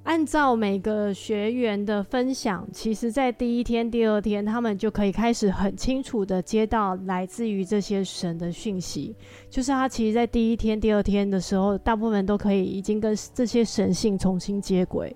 [0.07, 9.17] 按照每个学员的分享，其实，在第一天、第二天，他们就可以开始很清楚的接到来自于这些神的讯息。
[9.51, 15.15] 就是他其实，在第一天、第二天的时候，大部分都可以已经跟这些神性重新接轨。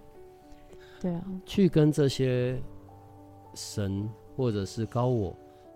[1.01, 2.61] 对啊，去跟这些
[3.55, 5.35] 神或者是高我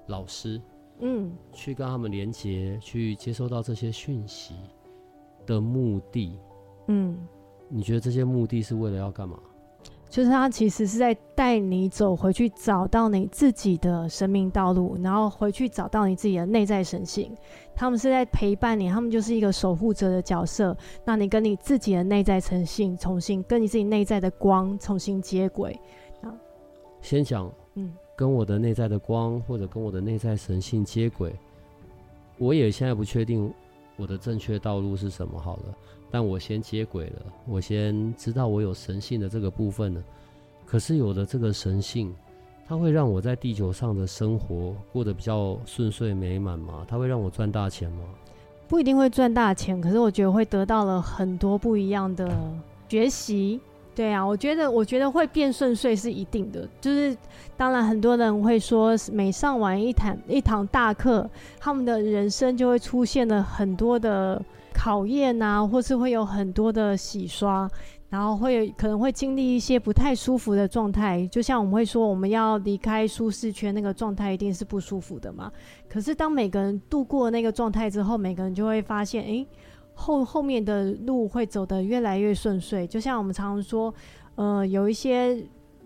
[0.08, 0.60] 老师，
[0.98, 4.56] 嗯，去跟他们连接，去接收到这些讯息
[5.46, 6.36] 的目的，
[6.88, 7.16] 嗯。
[7.76, 9.36] 你觉得这些目的是为了要干嘛？
[10.08, 17.36] 就是他其实是在带你走回去，找到你自己的生命道路，然后回去找到你自己的内在神性。
[17.74, 20.76] 他们是在陪伴你，他们就是一个守护者的角色。
[21.04, 25.76] 那你跟你自己的内在神性重新跟你自己内在的光重新接轨。
[27.00, 31.34] 先讲，嗯，跟我的内在的光或者跟我的内在神性接轨。
[32.38, 33.52] 我也现在不确定
[33.96, 35.40] 我的正确道路是什么。
[35.40, 35.74] 好了。
[36.14, 40.00] 但我先接轨了，我先知道我有神性的这个部分了。
[40.64, 42.14] 可是有的这个神性，
[42.68, 46.86] 它会让我在地球上的生活过得比较顺遂美满吗？
[46.86, 48.04] 它会让我赚大钱吗？
[48.68, 52.30] 不一定会赚大钱，可是我觉得会得到了很多不一样的
[52.88, 53.60] 学习。
[53.92, 56.64] 对啊，我觉得我觉得会变顺遂是一定的。
[56.80, 57.16] 就是
[57.56, 64.40] 当然很多人会说，每上完一堂一堂大课，他们的人生就会出现了很多的。
[64.74, 67.70] 考验啊，或是会有很多的洗刷，
[68.10, 71.26] 然后会可能会经历一些不太舒服的状态。
[71.28, 75.50] 就像我们会说，我们要离开舒适圈，那个状态一定是不舒服的嘛。
[75.88, 79.46] 可是当每个人度过那个状态之后，每个人就会发现，诶，
[79.94, 82.86] 后后面的路会走得越来越顺遂。
[82.86, 83.94] 就像我们常常说，
[84.34, 85.40] 呃，有一些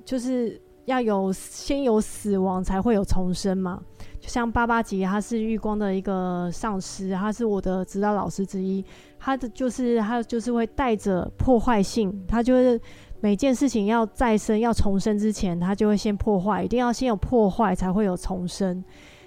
[0.04, 3.82] 就是要有先有死亡，才会有重生嘛。
[4.28, 8.84] 像八八级，他是玉光的一个上师，他是我的指导老师之一。
[9.18, 12.80] 他的就是他就是会带着破坏性，他就是
[13.20, 18.84] 每件事情要再生、要重生之前，他就会先破坏，一定要先有破坏才会有重生。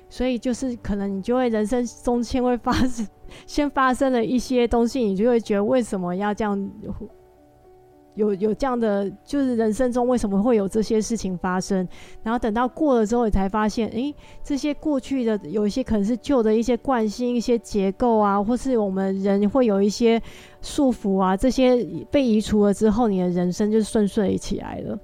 [0.07, 3.07] 所以就是可能你就会人生中先会发生，
[3.47, 6.71] 先发生了一些东西，你就会觉得为什么要这样。
[8.15, 11.87] 有有这样的，就是人生中为什么会有这些事情发生？
[12.23, 20.21] 然后等到过了之后，你才发现，诶，这些过去的有一些可能是旧的一些惯性、一些结构啊，或是我们人会有一些
[20.61, 24.99] 束缚啊，这些被移除了之后，你的人生就顺遂起来了。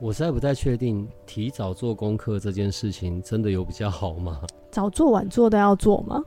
[0.00, 4.40] 我实在不太确定，提早做功课这件事情真的有比较好吗？
[4.70, 6.22] 早做晚做都要做吗？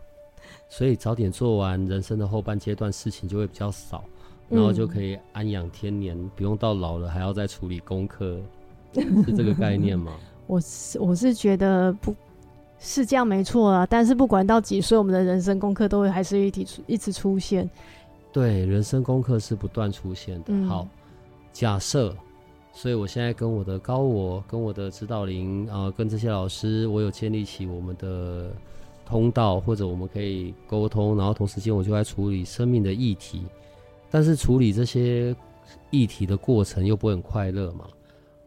[0.69, 4.04] 所以早点做完，人生的后半阶段事情就会比较少。
[4.49, 8.39] 然后就可以安养天年，嗯，不用到老了还要再处理功课，
[8.93, 10.13] 是这个概念吗？
[10.47, 12.15] 我是我是觉得不
[12.79, 17.69] 是这样没错啊，但是不管到几岁，我们的人生功课都会还是一直一直出现。
[18.31, 20.45] 对，人生功课是不断出现的。
[20.49, 20.88] 嗯、好，
[21.51, 22.15] 假设，
[22.71, 28.51] 所以我现在跟我的高我、跟我的指导灵啊、呃，跟这些老师，我有建立起我们的
[29.05, 33.43] 通道，或者我们可以沟通，然后同时间我就在处理生命的议题。
[34.10, 35.36] 但是处理这些
[35.89, 37.88] 议题的过程又不会很快乐嘛，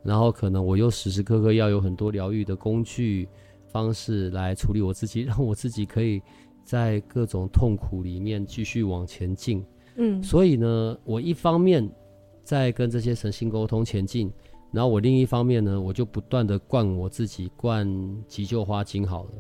[0.03, 3.29] 然后可能我又时时刻刻要有很多疗愈的工具
[3.69, 6.23] 方式来处理我自己，让我自己可以
[6.65, 9.65] 在各种痛苦里面继续往前进。
[9.97, 11.89] 嗯，所以呢，我一方面
[12.43, 14.33] 在跟这些神性沟通前进，
[14.73, 17.87] 然后我另一方面呢，我就不断的灌我自己，灌
[18.27, 19.31] 急救花精好了。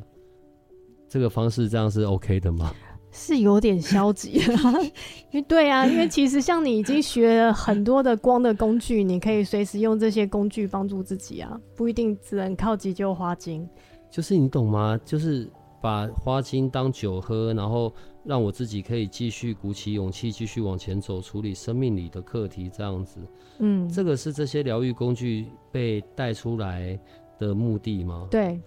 [1.08, 2.72] 这个方式这样是 OK 的吗？
[3.12, 4.54] 是有点消极的，
[5.32, 13.68] 因为对啊，因为其实像你已经学了很多的光的工具，你可以随时用这些工具帮助自己啊，不一定只能靠急救花精。
[14.10, 14.98] 就是你懂吗？
[15.04, 15.48] 就是
[15.80, 17.92] 把花精当酒喝，然后
[18.24, 23.20] 让我自己可以继续鼓起勇气，继续往前走，处理生命里的课题，这样子。
[23.58, 26.98] 嗯，这个是这些疗愈工具被带出来
[27.38, 28.26] 的目的吗？
[28.30, 28.60] 对，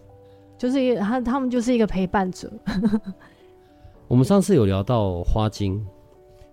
[0.57, 2.51] 就是一他他们就是一个陪伴者。
[4.13, 5.83] 我们上次有聊到花精，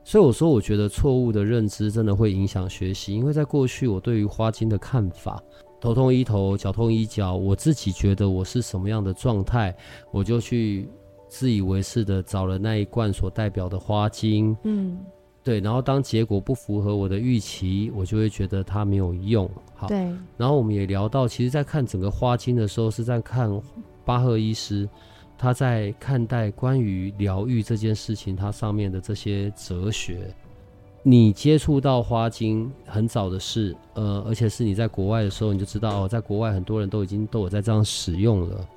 [0.03, 5.39] 所以我说我觉得错误的认知真的会影响学习，因为在过去我对于花精的看法，
[5.79, 9.77] 头痛医头，脚痛医脚，我自己觉得我是什么样的状态，
[10.11, 10.89] 我就去
[11.29, 14.99] 自以为是的找了那一罐所代表的花精，嗯，
[15.45, 19.47] 对，然后当结果不符合我的预期，我就会觉得它没有用。
[19.75, 19.99] 好，对，
[20.39, 23.51] 然后我们也聊到，其实在看整个花精的时候，是在看
[24.03, 24.89] 巴赫医师。
[25.43, 30.31] 他在看待关于疗愈这件事情，它上面的这些哲学，
[31.03, 38.69] 你接触到花精很早的事，呃，而且是你在国外的时候，你就知道哦，在国外很多人都已经都有在这样使用了。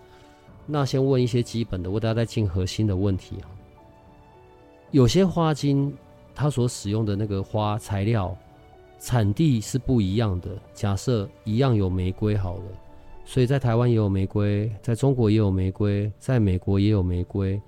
[0.66, 3.52] 那先问一些基本的，我等下再进核心的问题啊。
[4.92, 5.94] 有些花精
[6.34, 8.34] 它所使用的那个花材料
[9.02, 12.64] 产地是不一样的，假设一样有玫瑰好了。
[13.26, 17.60] 所以在台湾也有玫瑰，在中国也有玫瑰，在美国也有玫瑰。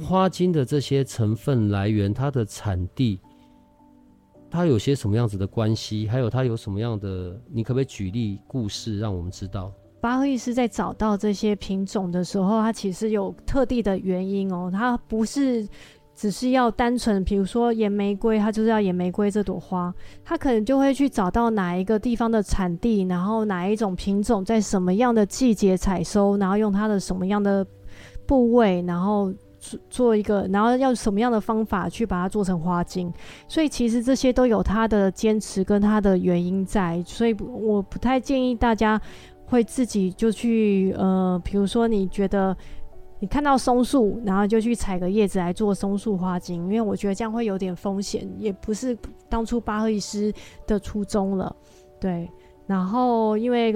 [0.00, 3.18] 花精的这些成分来源，它的产地，
[4.50, 6.06] 它有些什么样子的关系？
[6.06, 7.40] 还有它有什么样的？
[7.50, 9.72] 你可不可以举例故事让我们知道？
[10.00, 15.66] 巴赫医师在找到这些品种的时候，它其实有特地的原因哦，它不是。
[16.18, 27.64] 只是要单纯，比如说野玫瑰，它就是要野玫瑰这朵花，它可能就会去找到哪一个地方的产地，然后哪一种品种在什么样的季节采收，然后用它的什么样的
[28.26, 29.32] 部位，然后
[29.88, 33.12] 做一个，然后要什么样的方法去把它做成花精。
[33.46, 39.00] 所以其实这些都有它的坚持跟它的原因在，所以我不太建议大家
[39.44, 42.56] 会自己就去，呃，比如说你觉得。
[43.20, 48.96] 你看到松树，然后就去采个叶子来做松树花精，因为我觉得这样会有点风险，也不是
[49.28, 50.32] 当初巴赫医师
[50.68, 51.54] 的初衷了。
[51.98, 52.30] 对，
[52.66, 53.74] 然后因为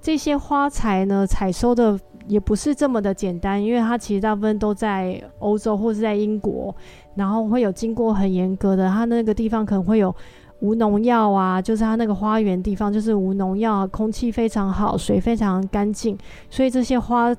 [0.00, 6.72] 这些花材呢，采收的也不是这么的简单，因为它其实大部分都在欧洲或是在英国，
[7.16, 10.14] 然后会有经过很严格的，它那个地方可能会有
[10.60, 16.16] 无农药啊，就是它那个花园地方就是无农药，空气非常好，水非常干净，
[16.48, 17.34] 所以这些花。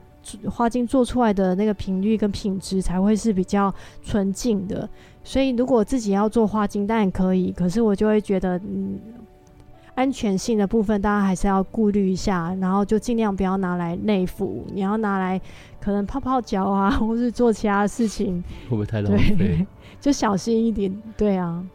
[0.50, 4.90] 花精做出来的那个频率跟品质才会是比较纯净的，
[5.24, 9.00] 所以如果自己要做花精当然可以，可是我就会觉得，嗯，
[9.96, 15.40] 安全性的部分大家还是要顾虑一下，然后就尽量不要拿来内服，你要拿来
[15.80, 19.66] 可能泡泡脚啊，或是做其他事情，会不会太浪费？
[20.00, 21.66] 就小心一点，对啊。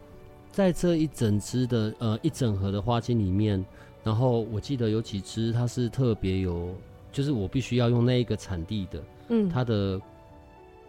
[0.51, 3.63] 在这一整支的呃一整盒的花精里面，
[4.03, 6.69] 然后我记得有几支它是特别有。
[7.13, 10.01] 就是我必须要用那一个产地的，嗯，它的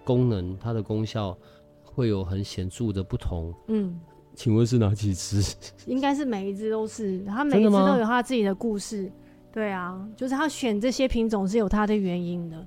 [0.02, 1.36] 功能、它的功效
[1.84, 4.00] 会有很显著的不同，嗯，
[4.34, 5.40] 请问是哪几只？
[5.86, 9.12] 应该是每一只都是，它每一只都有它自己的故事，
[9.52, 12.66] 对啊，就是他选这些品种是有它的原因的，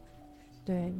[0.63, 0.93] 对。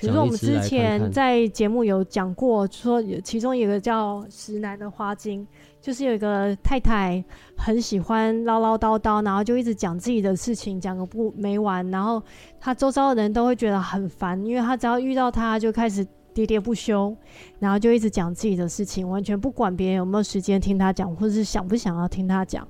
[0.00, 5.44] 比如说我们之前在节目有讲过，说有其中有一个叫石楠的花精，
[5.80, 7.22] 就是有一个太太
[7.56, 12.22] 很喜欢唠唠叨叨，然后就一直讲自己的事情，讲个不没完，然后
[12.60, 17.16] 他周遭的人都会觉得很烦，因为他只要遇到他就开始喋喋不休，
[17.58, 22.66] 然后就一直讲自己的事情，完全不管别人有没有时间听他讲，或者是想不想要听他讲。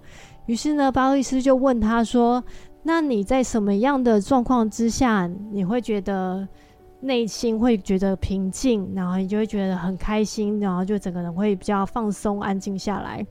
[0.47, 2.42] 于是呢，巴赫医师就问他说
[2.85, 6.47] ：“那你在什么样的状况之下，你会觉得？”
[7.00, 13.26] 内心会觉得平静，然后你就会觉得很开心，然后就整个人会比较放松、安静下来。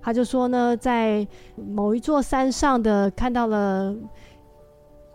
[0.00, 3.94] 他就说呢，在某一座山上的看到了。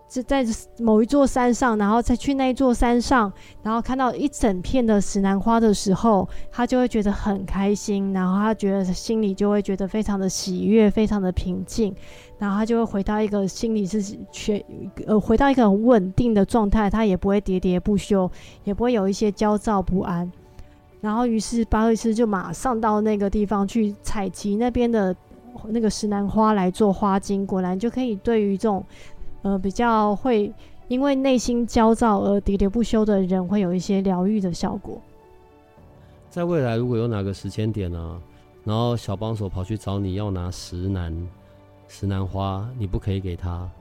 [0.09, 0.41] 是在
[0.79, 3.29] 某一座山上，然后再去那一座山上，
[3.61, 11.93] 然后看到一整片的石楠花的时候，他就会觉得很开心，然后他觉得心里就会觉得非常的喜悦，非常的平静，
[12.39, 14.63] 然后他就会回到一个心里是全
[15.05, 18.29] 呃回到一个很稳定的状态，他也不会喋喋不休，
[18.63, 20.31] 也不会有一些焦躁不安。
[21.01, 25.15] 然后于是巴赫斯就马上到那个地方去采集那边的
[25.67, 28.83] 那个石楠花来做花精，果然就可以对于这种。
[29.43, 30.51] 呃，比较会
[30.87, 34.99] 因为内心焦躁而喋喋不休的人，会有一些疗愈的效果。
[36.29, 38.21] 在未来，如果有哪个时间点呢、
[38.63, 41.15] 然后小帮手跑去找你要拿石楠、
[41.87, 43.71] 石楠花，你不可以给他啊？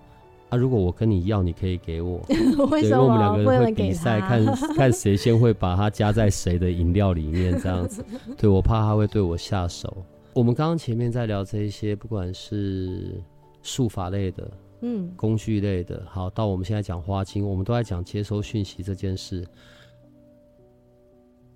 [0.50, 2.24] 啊，如果我跟你要，你可以给我。
[2.70, 2.90] 为什么？
[2.90, 4.44] 因为我们两个人会比赛， 看
[4.76, 8.04] 看谁先会把它加在谁的饮料里面，这样子。
[8.38, 9.92] 对，我怕他会对我下手。
[10.32, 13.20] 我们刚刚前面在聊这一些，不管是
[13.62, 14.50] 术法类的，
[14.82, 19.44] 嗯，工具类的，好，到我们现在讲花精，我们都在讲接收讯息这件事。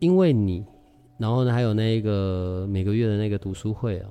[0.01, 0.65] 因为你，
[1.17, 4.11] 然后呢，还有那个每个月的那个读书会啊。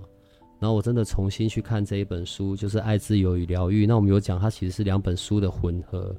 [0.59, 3.85] 然后我真的重新去看这一本书，就是《爱自由与疗愈》。
[3.87, 6.13] 那我们有讲，它其实是两本书的混合。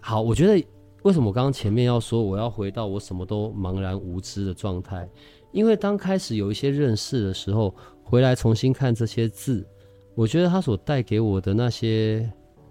[0.00, 0.66] 好，我觉得
[1.02, 5.08] 为什么我刚刚前面要说我要回到我什么都茫然无知的状态？
[5.52, 9.66] 因为当开始有一些认识的时候，回来重新看这些字，
[10.14, 12.30] 我觉得它所带给我的那些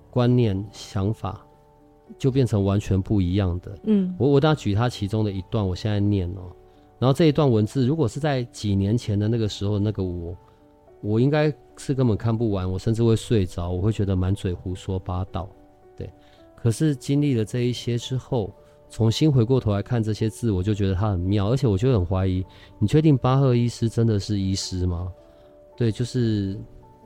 [0.09, 1.45] 观念、想法，
[2.18, 3.78] 就变成完全不一样的。
[3.84, 6.51] 嗯，我我等下举它其中的一段，我现在念哦。
[7.00, 10.36] 然后这一段文字，如果是在几年前的那个时候，那个我，
[11.02, 15.48] 我应该是根本看不完，我甚至会睡着，我会觉得满嘴胡说八道，
[15.95, 16.10] 对。
[16.56, 18.52] 可是经历了这一些之后，
[18.89, 22.43] 重新回过头来看这些字，我就觉得它很妙，而且我就很怀疑，
[22.80, 25.12] 你确定巴赫医师真的是医师吗？
[25.78, 26.60] 对，就是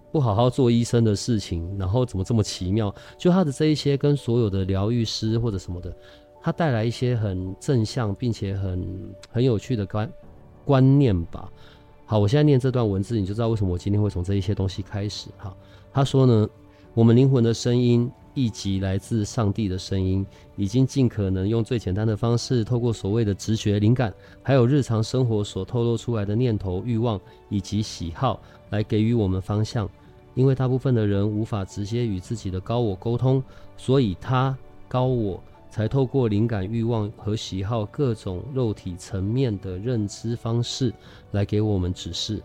[0.10, 2.96] 不好好做医生的事情，然后怎么这么奇妙？
[3.18, 5.94] 就他的这一些跟所有的疗愈师或者什么的。
[6.42, 10.12] 它带来一些很正向并且很很有趣的观
[10.66, 11.50] 观念吧。
[12.06, 15.30] 好，我现在念这段文字，你就知道为什么我今天会从这一些东西开始。
[15.38, 15.56] 好，
[15.94, 16.50] 他说呢，
[16.94, 20.26] 我们灵魂的声音，以及来自上帝的声音，
[20.58, 24.14] 已经尽可能用最简单的方式，透过所谓的直觉灵感，
[24.44, 27.18] 还有日常生活所透露出来的念头、欲望
[27.50, 29.90] 以及喜好，来给予我们方向。
[30.34, 33.42] 因为大部分的人无法直接与自己的高我沟通，
[33.78, 35.42] 所以他高我。
[35.72, 40.94] 才透过灵感、欲望和喜好各种肉体层面的认知方式
[41.32, 42.44] 来给我们指示。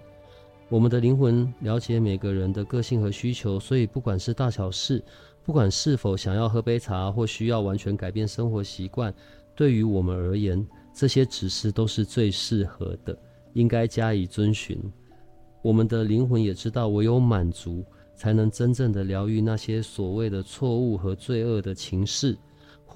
[0.69, 5.03] 我们的灵魂了解每个人的个性和需求，所以不管是大小事，
[5.45, 9.13] 不管是否想要喝杯茶或需要完全改变生活习惯，
[9.55, 10.65] 对于我们而言，
[10.95, 13.17] 这些指示都是最适合的，
[13.55, 14.81] 应该加以遵循。
[15.63, 22.37] 我们的灵魂也知道，唯有满足，才能真正的疗愈那些所谓的错误和罪恶的情势。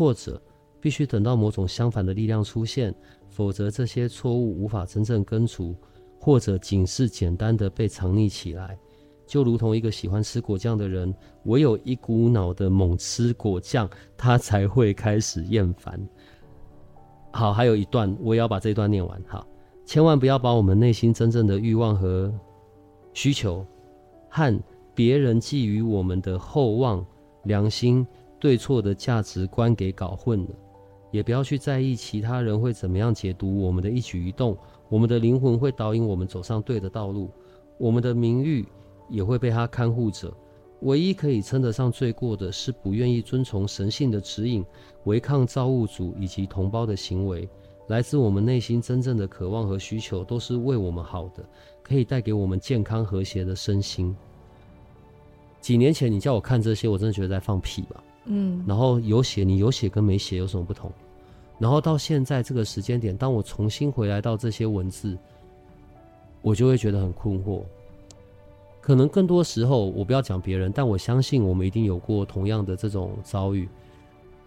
[0.00, 0.40] 或者
[0.80, 2.94] 必须等到某种相反的力量出现，
[3.28, 5.76] 否则这些错误无法真正根除，
[6.18, 8.78] 或者仅是简单的被藏匿起来。
[9.26, 13.86] 就如同一个喜欢吃果酱的人，唯有一股脑的猛吃果酱，
[14.16, 16.00] 他才会开始厌烦。
[17.30, 19.22] 好，还有一段，我也要把这一段念完。
[19.28, 19.46] 好，
[19.84, 22.32] 千万不要把我们内心真正的欲望和
[23.12, 23.66] 需求，
[24.30, 24.58] 和
[24.94, 27.04] 别人寄予我们的厚望、
[27.44, 28.06] 良心。
[28.40, 30.50] 对错的价值观给搞混了，
[31.10, 34.56] 也不要去在意其他人会怎么样解读我们的一举一动。
[34.88, 37.30] 我们的灵魂会导引我们走上对的道路，
[37.78, 38.66] 我们的名誉
[39.08, 40.32] 也会被他看护着。
[40.80, 44.64] 唯一可以称得上罪过的是不愿意遵从神性的指引，
[45.04, 47.46] 违抗造物主以及同胞的行为。
[47.88, 51.44] 来自我们内心真正的渴望和需求，都是为我们好的，
[51.82, 54.16] 可以带给我们健康和谐的身心。
[55.60, 58.02] 几年前你叫我看这些，我真的觉得在放屁吧。
[58.24, 60.92] 嗯，然后有写，你有写跟没写有什么不同？
[61.58, 65.16] 然后到现在这个时间点，当我重新回来到这些文字，
[66.42, 67.62] 我就会觉得很困惑。
[68.80, 73.68] 可能更多时候，我不要讲别人，但我相信我们一定有过同样的这种遭遇。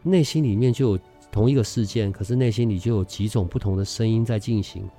[0.01, 0.99] 内心里面就有
[1.31, 4.89] 同一个事件，可是内心里就有几种不同的声音在进行。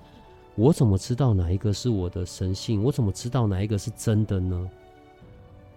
[0.55, 2.83] 我怎么知道哪一个是我的神性？
[2.83, 4.71] 我怎么知道哪一个是真的呢？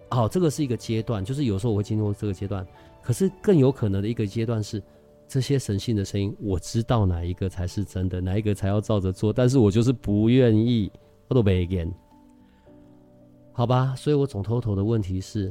[0.08, 2.64] 好，这个是一个阶段，就是有时候我会经过这个阶段。
[3.08, 4.82] 可是更有可能的一个阶段是，
[5.26, 10.92] 这些神性的声音，我知道哪一个才是真的，哪一个才要照着做，但是我就是不愿意，
[11.26, 11.90] 我都没给。
[13.50, 15.50] 好吧，所以我总偷偷的问题是，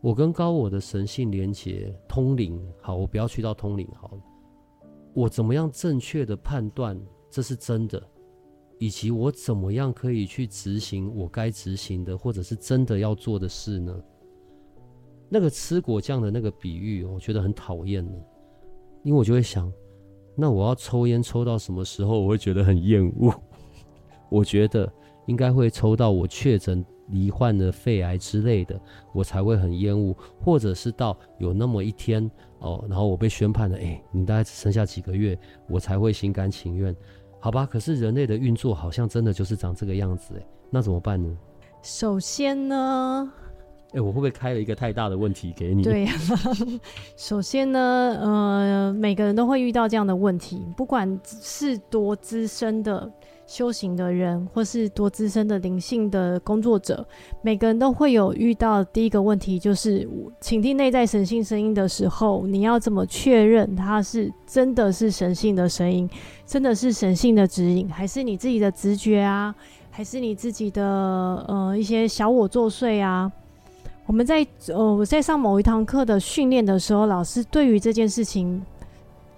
[0.00, 4.20] 我跟高我的神性连接通灵，好，我不要去到通灵，好了，
[5.14, 8.02] 我怎么样正确的判断这是真的，
[8.80, 13.96] 以及我怎么样可以去执行我该执行的，或者是真的要做的事呢？
[15.34, 18.12] 那个吃果酱的那个比喻，我觉得很讨厌呢，
[19.02, 19.72] 因为我就会想，
[20.36, 23.32] 那我要抽烟抽到什么时候我会觉得很厌恶？
[24.28, 24.92] 我觉得
[25.24, 28.78] 应该会抽到我确诊罹患了肺癌之类的，
[29.14, 36.94] 我才会很厌恶，或者是到有那么一天哦，然后我被宣判了，哎，你大概只剩下几个月，我才会心甘情愿，
[37.40, 37.64] 好吧？
[37.64, 41.34] 可是人类的运作好像真的就是长这个样子，哎，那怎么办呢？
[41.80, 43.32] 首先呢。
[43.94, 45.82] 哎、我会不会开了一个太大的问题给你？
[45.84, 46.12] 对呀，
[47.16, 53.10] 首先呢，呃，每个人都会遇到这样的问题，不管是多资深的
[53.46, 57.06] 修行的人，或是多资深的灵性的工作者，
[57.42, 60.08] 每个人都会有遇到第一个问题，就是
[60.40, 66.08] 倾听内在神性声音的时候，你要怎么确认它是真的是神性的声音，
[66.46, 69.54] 真的是神性的指引，还是你自己的直觉啊，
[69.90, 70.82] 还是你自己的
[71.46, 73.30] 呃一些小我作祟啊？
[74.06, 78.60] 我们在呃我在上某一堂课的训练的时候，老师对于这件事情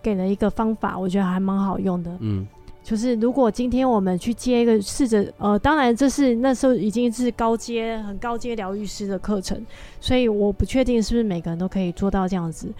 [0.03, 2.11] 给了一个方法，我觉得还蛮好用的。
[2.21, 2.47] 嗯。
[2.83, 9.59] 就是如果今天我们去接一个试着，呃，当然这是那时候已经是高阶很高阶疗愈师的课程，
[10.03, 12.71] 所以我不确定是不是每个人都可以做到这样子。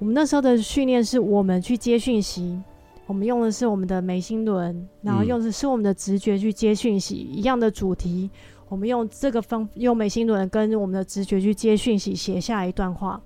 [0.00, 2.60] 我们那时候的训练是我们去接讯息，
[3.06, 8.28] 我们用的是我们的眉心轮，然后用的是我们的直觉去接讯息，一样的主题，
[8.68, 13.20] 我们用这个方用眉心轮跟我们的直觉去接讯息，写下一段话，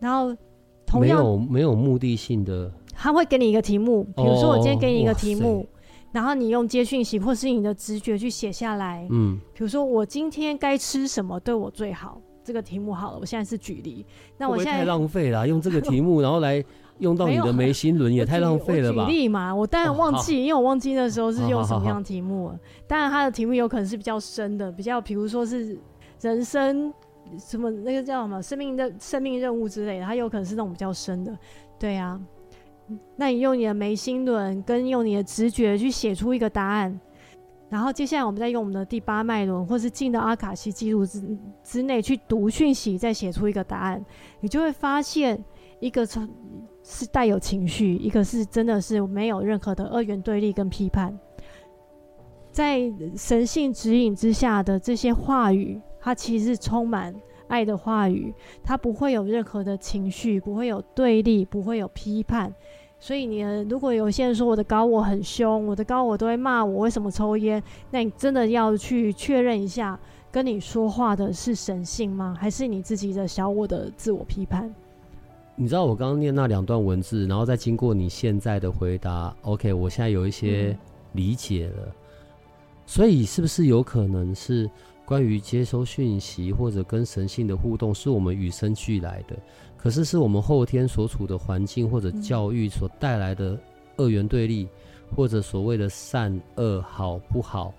[0.00, 0.36] 然后
[0.84, 2.72] 同样没有没有目的性的。
[2.92, 5.64] 他会给你一个题目，比如说我今天给你一个题目，
[6.10, 9.06] 然后你用接讯息或是你的直觉去写下来。
[9.10, 12.20] 嗯，比如说我今天该吃什么对我最好？
[12.42, 14.04] 这个题目好了，我现在是举例。
[14.38, 16.64] 那我现在太浪费了，用这个题目然后来
[16.98, 19.06] 用到你的眉心轮 也太浪费了吧？
[19.06, 22.58] 举例嘛，我当然忘记，因为我忘记那时候是用什么样的题目了。
[22.86, 25.78] 当然，他的题目有可能是比较深的，比较比如说是
[26.20, 26.92] 人生
[27.38, 31.36] 什么那个叫什么生命的生命任务之类的，他有可能是那种比较深的。
[31.78, 32.20] 对啊。
[33.16, 36.98] 那你用你的眉心轮跟用你的直觉去写出一个答案，
[37.68, 44.02] 然后接下来我们再用我们的第八脉轮，或是进到阿卡西记录之之内去读讯息，再写出一个答案，
[44.40, 45.38] 你就会发现
[45.80, 46.18] 一个是
[46.90, 51.16] 是带有情绪，一个是真的是没有任何的二元对立跟批判，
[52.50, 57.14] 在神性指引之下的这些话语，它其实是充满
[57.46, 58.32] 爱的话语，
[58.64, 62.52] 它不会有任何的情绪，不会有对立，不会有批判。
[62.98, 70.00] 所以你如果有些人说我的高我很凶，我的高我都会骂我为什么抽烟，那你真的要去确认一下，
[70.32, 72.34] 跟你说话的是神性吗？
[72.40, 74.74] 还是你自己的小我的自我批判？
[75.60, 80.78] 你知道我刚刚念那两段文字，然后再经过你现在的回答，OK，我现在有一些
[81.12, 81.82] 理解了。
[81.86, 81.92] 嗯。
[82.86, 84.70] 所以是不是有可能是
[85.04, 89.36] 关于接收讯息或者跟神性的互动，是我们与生俱来的？
[89.76, 93.58] 可是，是我们后天所处的环境或者教育所带来的
[93.96, 94.68] 二元对立，
[95.14, 97.74] 或者所谓的善恶好不好、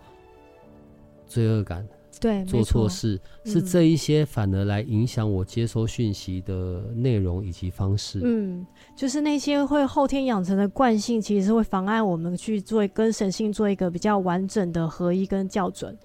[1.27, 1.87] 罪恶感，
[2.19, 8.19] 对，做错事，是这一些反而来影响我接收讯息的内容以及方式。
[8.23, 8.65] 嗯，
[8.95, 15.97] 就是那些会后天养成的惯性，其实是会妨碍我们去做跟神性做一个比较完整的合一跟校准。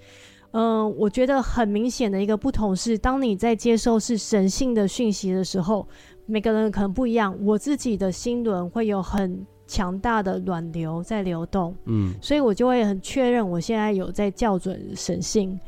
[0.53, 5.85] 嗯、呃，我觉得很明显的一个不同是，当你在接受是神性的讯息的时候，
[6.27, 7.37] 每个人可能不一样。
[7.45, 15.59] 我自己的心轮会有很强大的暖流在流动，嗯，所以我就会很确认我现在有在校准神性，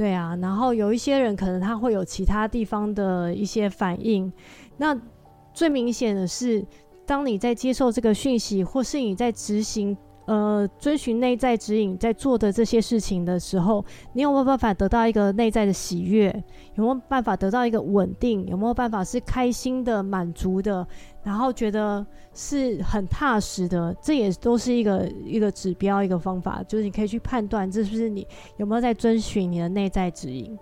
[0.00, 0.34] 对啊。
[0.40, 4.32] 然后有一些人可能他会有其他地方的一些反应。
[4.78, 4.98] 那
[5.52, 6.64] 最明显的是，
[7.04, 9.94] 当你在接受这个讯息，或是你在执行。
[10.26, 16.30] 呃，遵循内在指引，在做的这些事情的时候，你有没有办法得到一个内在的喜悦？
[16.76, 18.46] 有没有办法得到一个稳定？
[18.46, 20.86] 有没有办法是开心的、满足的？
[21.22, 22.04] 然后觉得
[22.34, 23.94] 是很踏实的？
[24.02, 30.58] 这也都是一个一个指标，一个方法，就是你可以去判断，这是不是你有没有在遵循你的内在指引。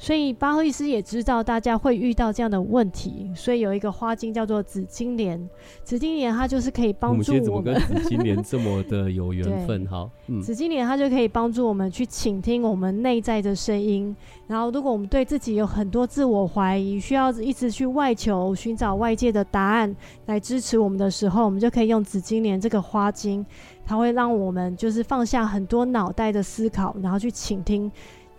[0.00, 5.48] 所以巴赫医师也知道大家会遇到这样的问题，所以有一个花精叫做紫金莲。
[5.82, 7.50] 紫金莲它就是可以帮助我们。
[7.50, 9.84] 我们怎么跟紫金莲这么的有 缘分？
[9.88, 14.14] 好，嗯，紫金莲它就可以帮助我们去倾听我们内在的声音。
[14.46, 19.94] 然后，如果我们对自己有很多自我怀疑，需要一直去外求寻找外界的答案
[20.26, 23.44] 来支持我们的时候，我们就可以用紫金莲这个花精，
[23.84, 27.90] 它会让我们就是放下很多脑袋的思考，然后去倾听。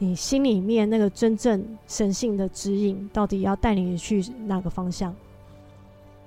[0.02, 5.14] 你心里面那个真正神性的指引，到底要带你去哪个方向？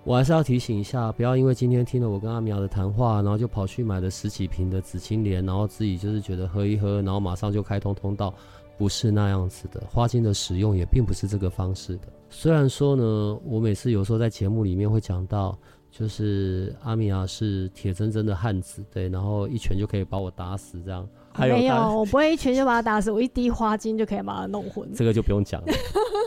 [0.04, 8.34] 我还是要提醒一下，不要因为今天听了我跟阿苗的谈话，然后就跑去买了十几瓶的紫青莲，然后自己就是觉得喝一喝，然后马上就开通通道，
[8.76, 9.82] 不是那样子的。
[9.90, 12.08] 花精的使用也并不是这个方式的。
[12.28, 15.56] 虽然说呢，我每次有时候在节目里面会讲到，
[15.90, 21.08] 就是阿米亚是铁铮铮的汉子，对，然后一拳就可以把我打死这样。
[21.34, 24.92] 还有没有，我不会一拳就把他打死，我一滴花精就可以把他弄昏。
[24.92, 25.72] 这个就不用讲了。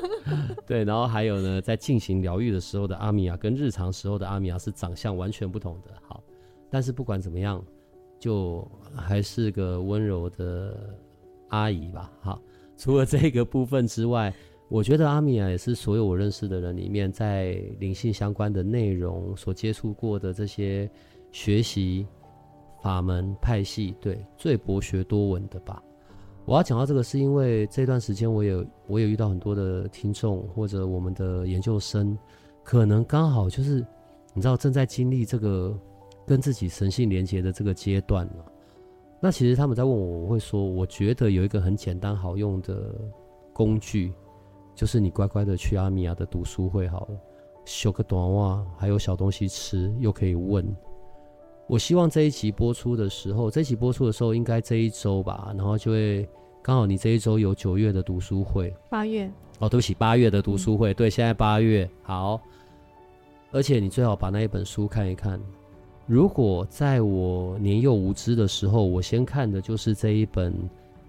[0.65, 5.91] 对，然后还有呢，在进行疗愈的时候的阿米亚，跟日常时候的阿米亚是长相完全不同的。
[6.07, 6.23] 好，
[6.69, 7.63] 但是不管怎么样，
[8.19, 10.75] 就还是个温柔的
[11.49, 12.11] 阿姨吧。
[12.21, 12.41] 好，
[12.75, 14.33] 除了这个部分之外，
[14.67, 20.89] 我觉得阿米亚也是所有我认识的人里面，在灵性相关的内容所接触过的这些
[21.31, 22.07] 学习。
[22.85, 25.81] 法门派系，对，最博学多闻的吧。
[26.45, 32.15] 我要讲到这个，是因为这段时间我有我有遇到很多的听众或者我们的研究生，
[32.63, 33.83] 可能刚好就是
[34.35, 35.75] 你知道正在经历这个
[36.27, 38.45] 跟自己神性连接的这个阶段了。
[39.19, 42.93] 那其实他们在问我，我会说，我觉得有一个很简单好用的
[43.51, 44.13] 工具，
[44.75, 47.19] 就是你乖乖的去阿米亚的读书会好了，
[47.65, 50.63] 修个短袜，还有小东西吃，又可以问。
[51.67, 56.27] 我希望这一集播出的时候，这一集播出的时候应该这一周吧，然后就会
[56.61, 62.39] 刚好你这一周有九月的读书会，八月哦，对不起，八月的读书会，嗯、对，现在八月好，
[63.51, 65.39] 而且你最好把那一本书看一看。
[66.05, 70.53] 如果在我年幼无知的时候，我先看的就是这一本《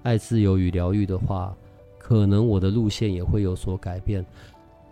[0.04, 1.54] 爱自由与疗愈》的话，
[1.98, 4.24] 可能我的路线也会有所改变。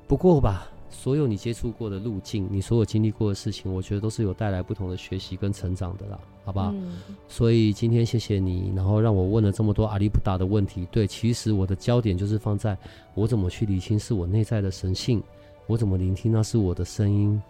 [0.07, 0.69] 不过吧。
[0.95, 6.71] 所有你接触过的路径，你所有经历过的事情，我觉得都是有带来不同的学习跟成长的啦，好不好？
[6.73, 10.87] 嗯、所以今天谢谢你，然后让我问了这么多阿里不达的问题。
[10.93, 12.79] 对，其实我的焦点就是放在
[13.15, 15.21] 我怎么去理清是我内在的神性，
[15.67, 17.43] 我怎么聆听那是我的声音，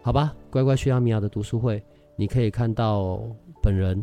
[0.00, 0.34] 好吧？
[0.48, 1.82] 乖乖去阿米亚的读书会，
[2.14, 3.20] 你可以看到
[3.60, 4.02] 本人，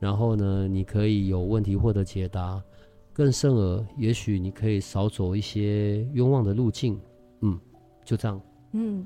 [0.00, 2.60] 然后呢，你可以有问题获得解答，
[3.12, 6.98] 更甚而，也许你可以少走一些冤枉的路径，
[7.42, 7.60] 嗯。
[8.04, 8.40] 就这样，
[8.72, 9.04] 嗯，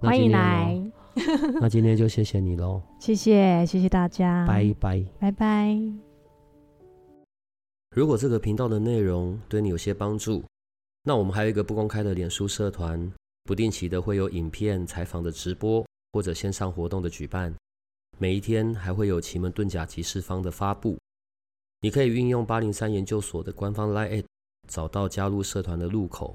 [0.00, 0.80] 欢迎来。
[1.60, 5.78] 那今天就谢谢你喽，谢谢，谢谢大家，拜拜，拜拜。
[7.94, 10.42] 如果这个频道的内容对你有些帮助，
[11.04, 13.12] 那我们还有一个不公开的脸书社团，
[13.44, 17.54] 不定期的会有影片、采访的直播或者线上活动的举办，
[18.18, 20.98] 每一天还会有奇门遁甲集市方的发布。
[21.82, 24.24] 你可以运用八零三研究所的官方 LINE，
[24.66, 26.34] 找到加入社团的入口。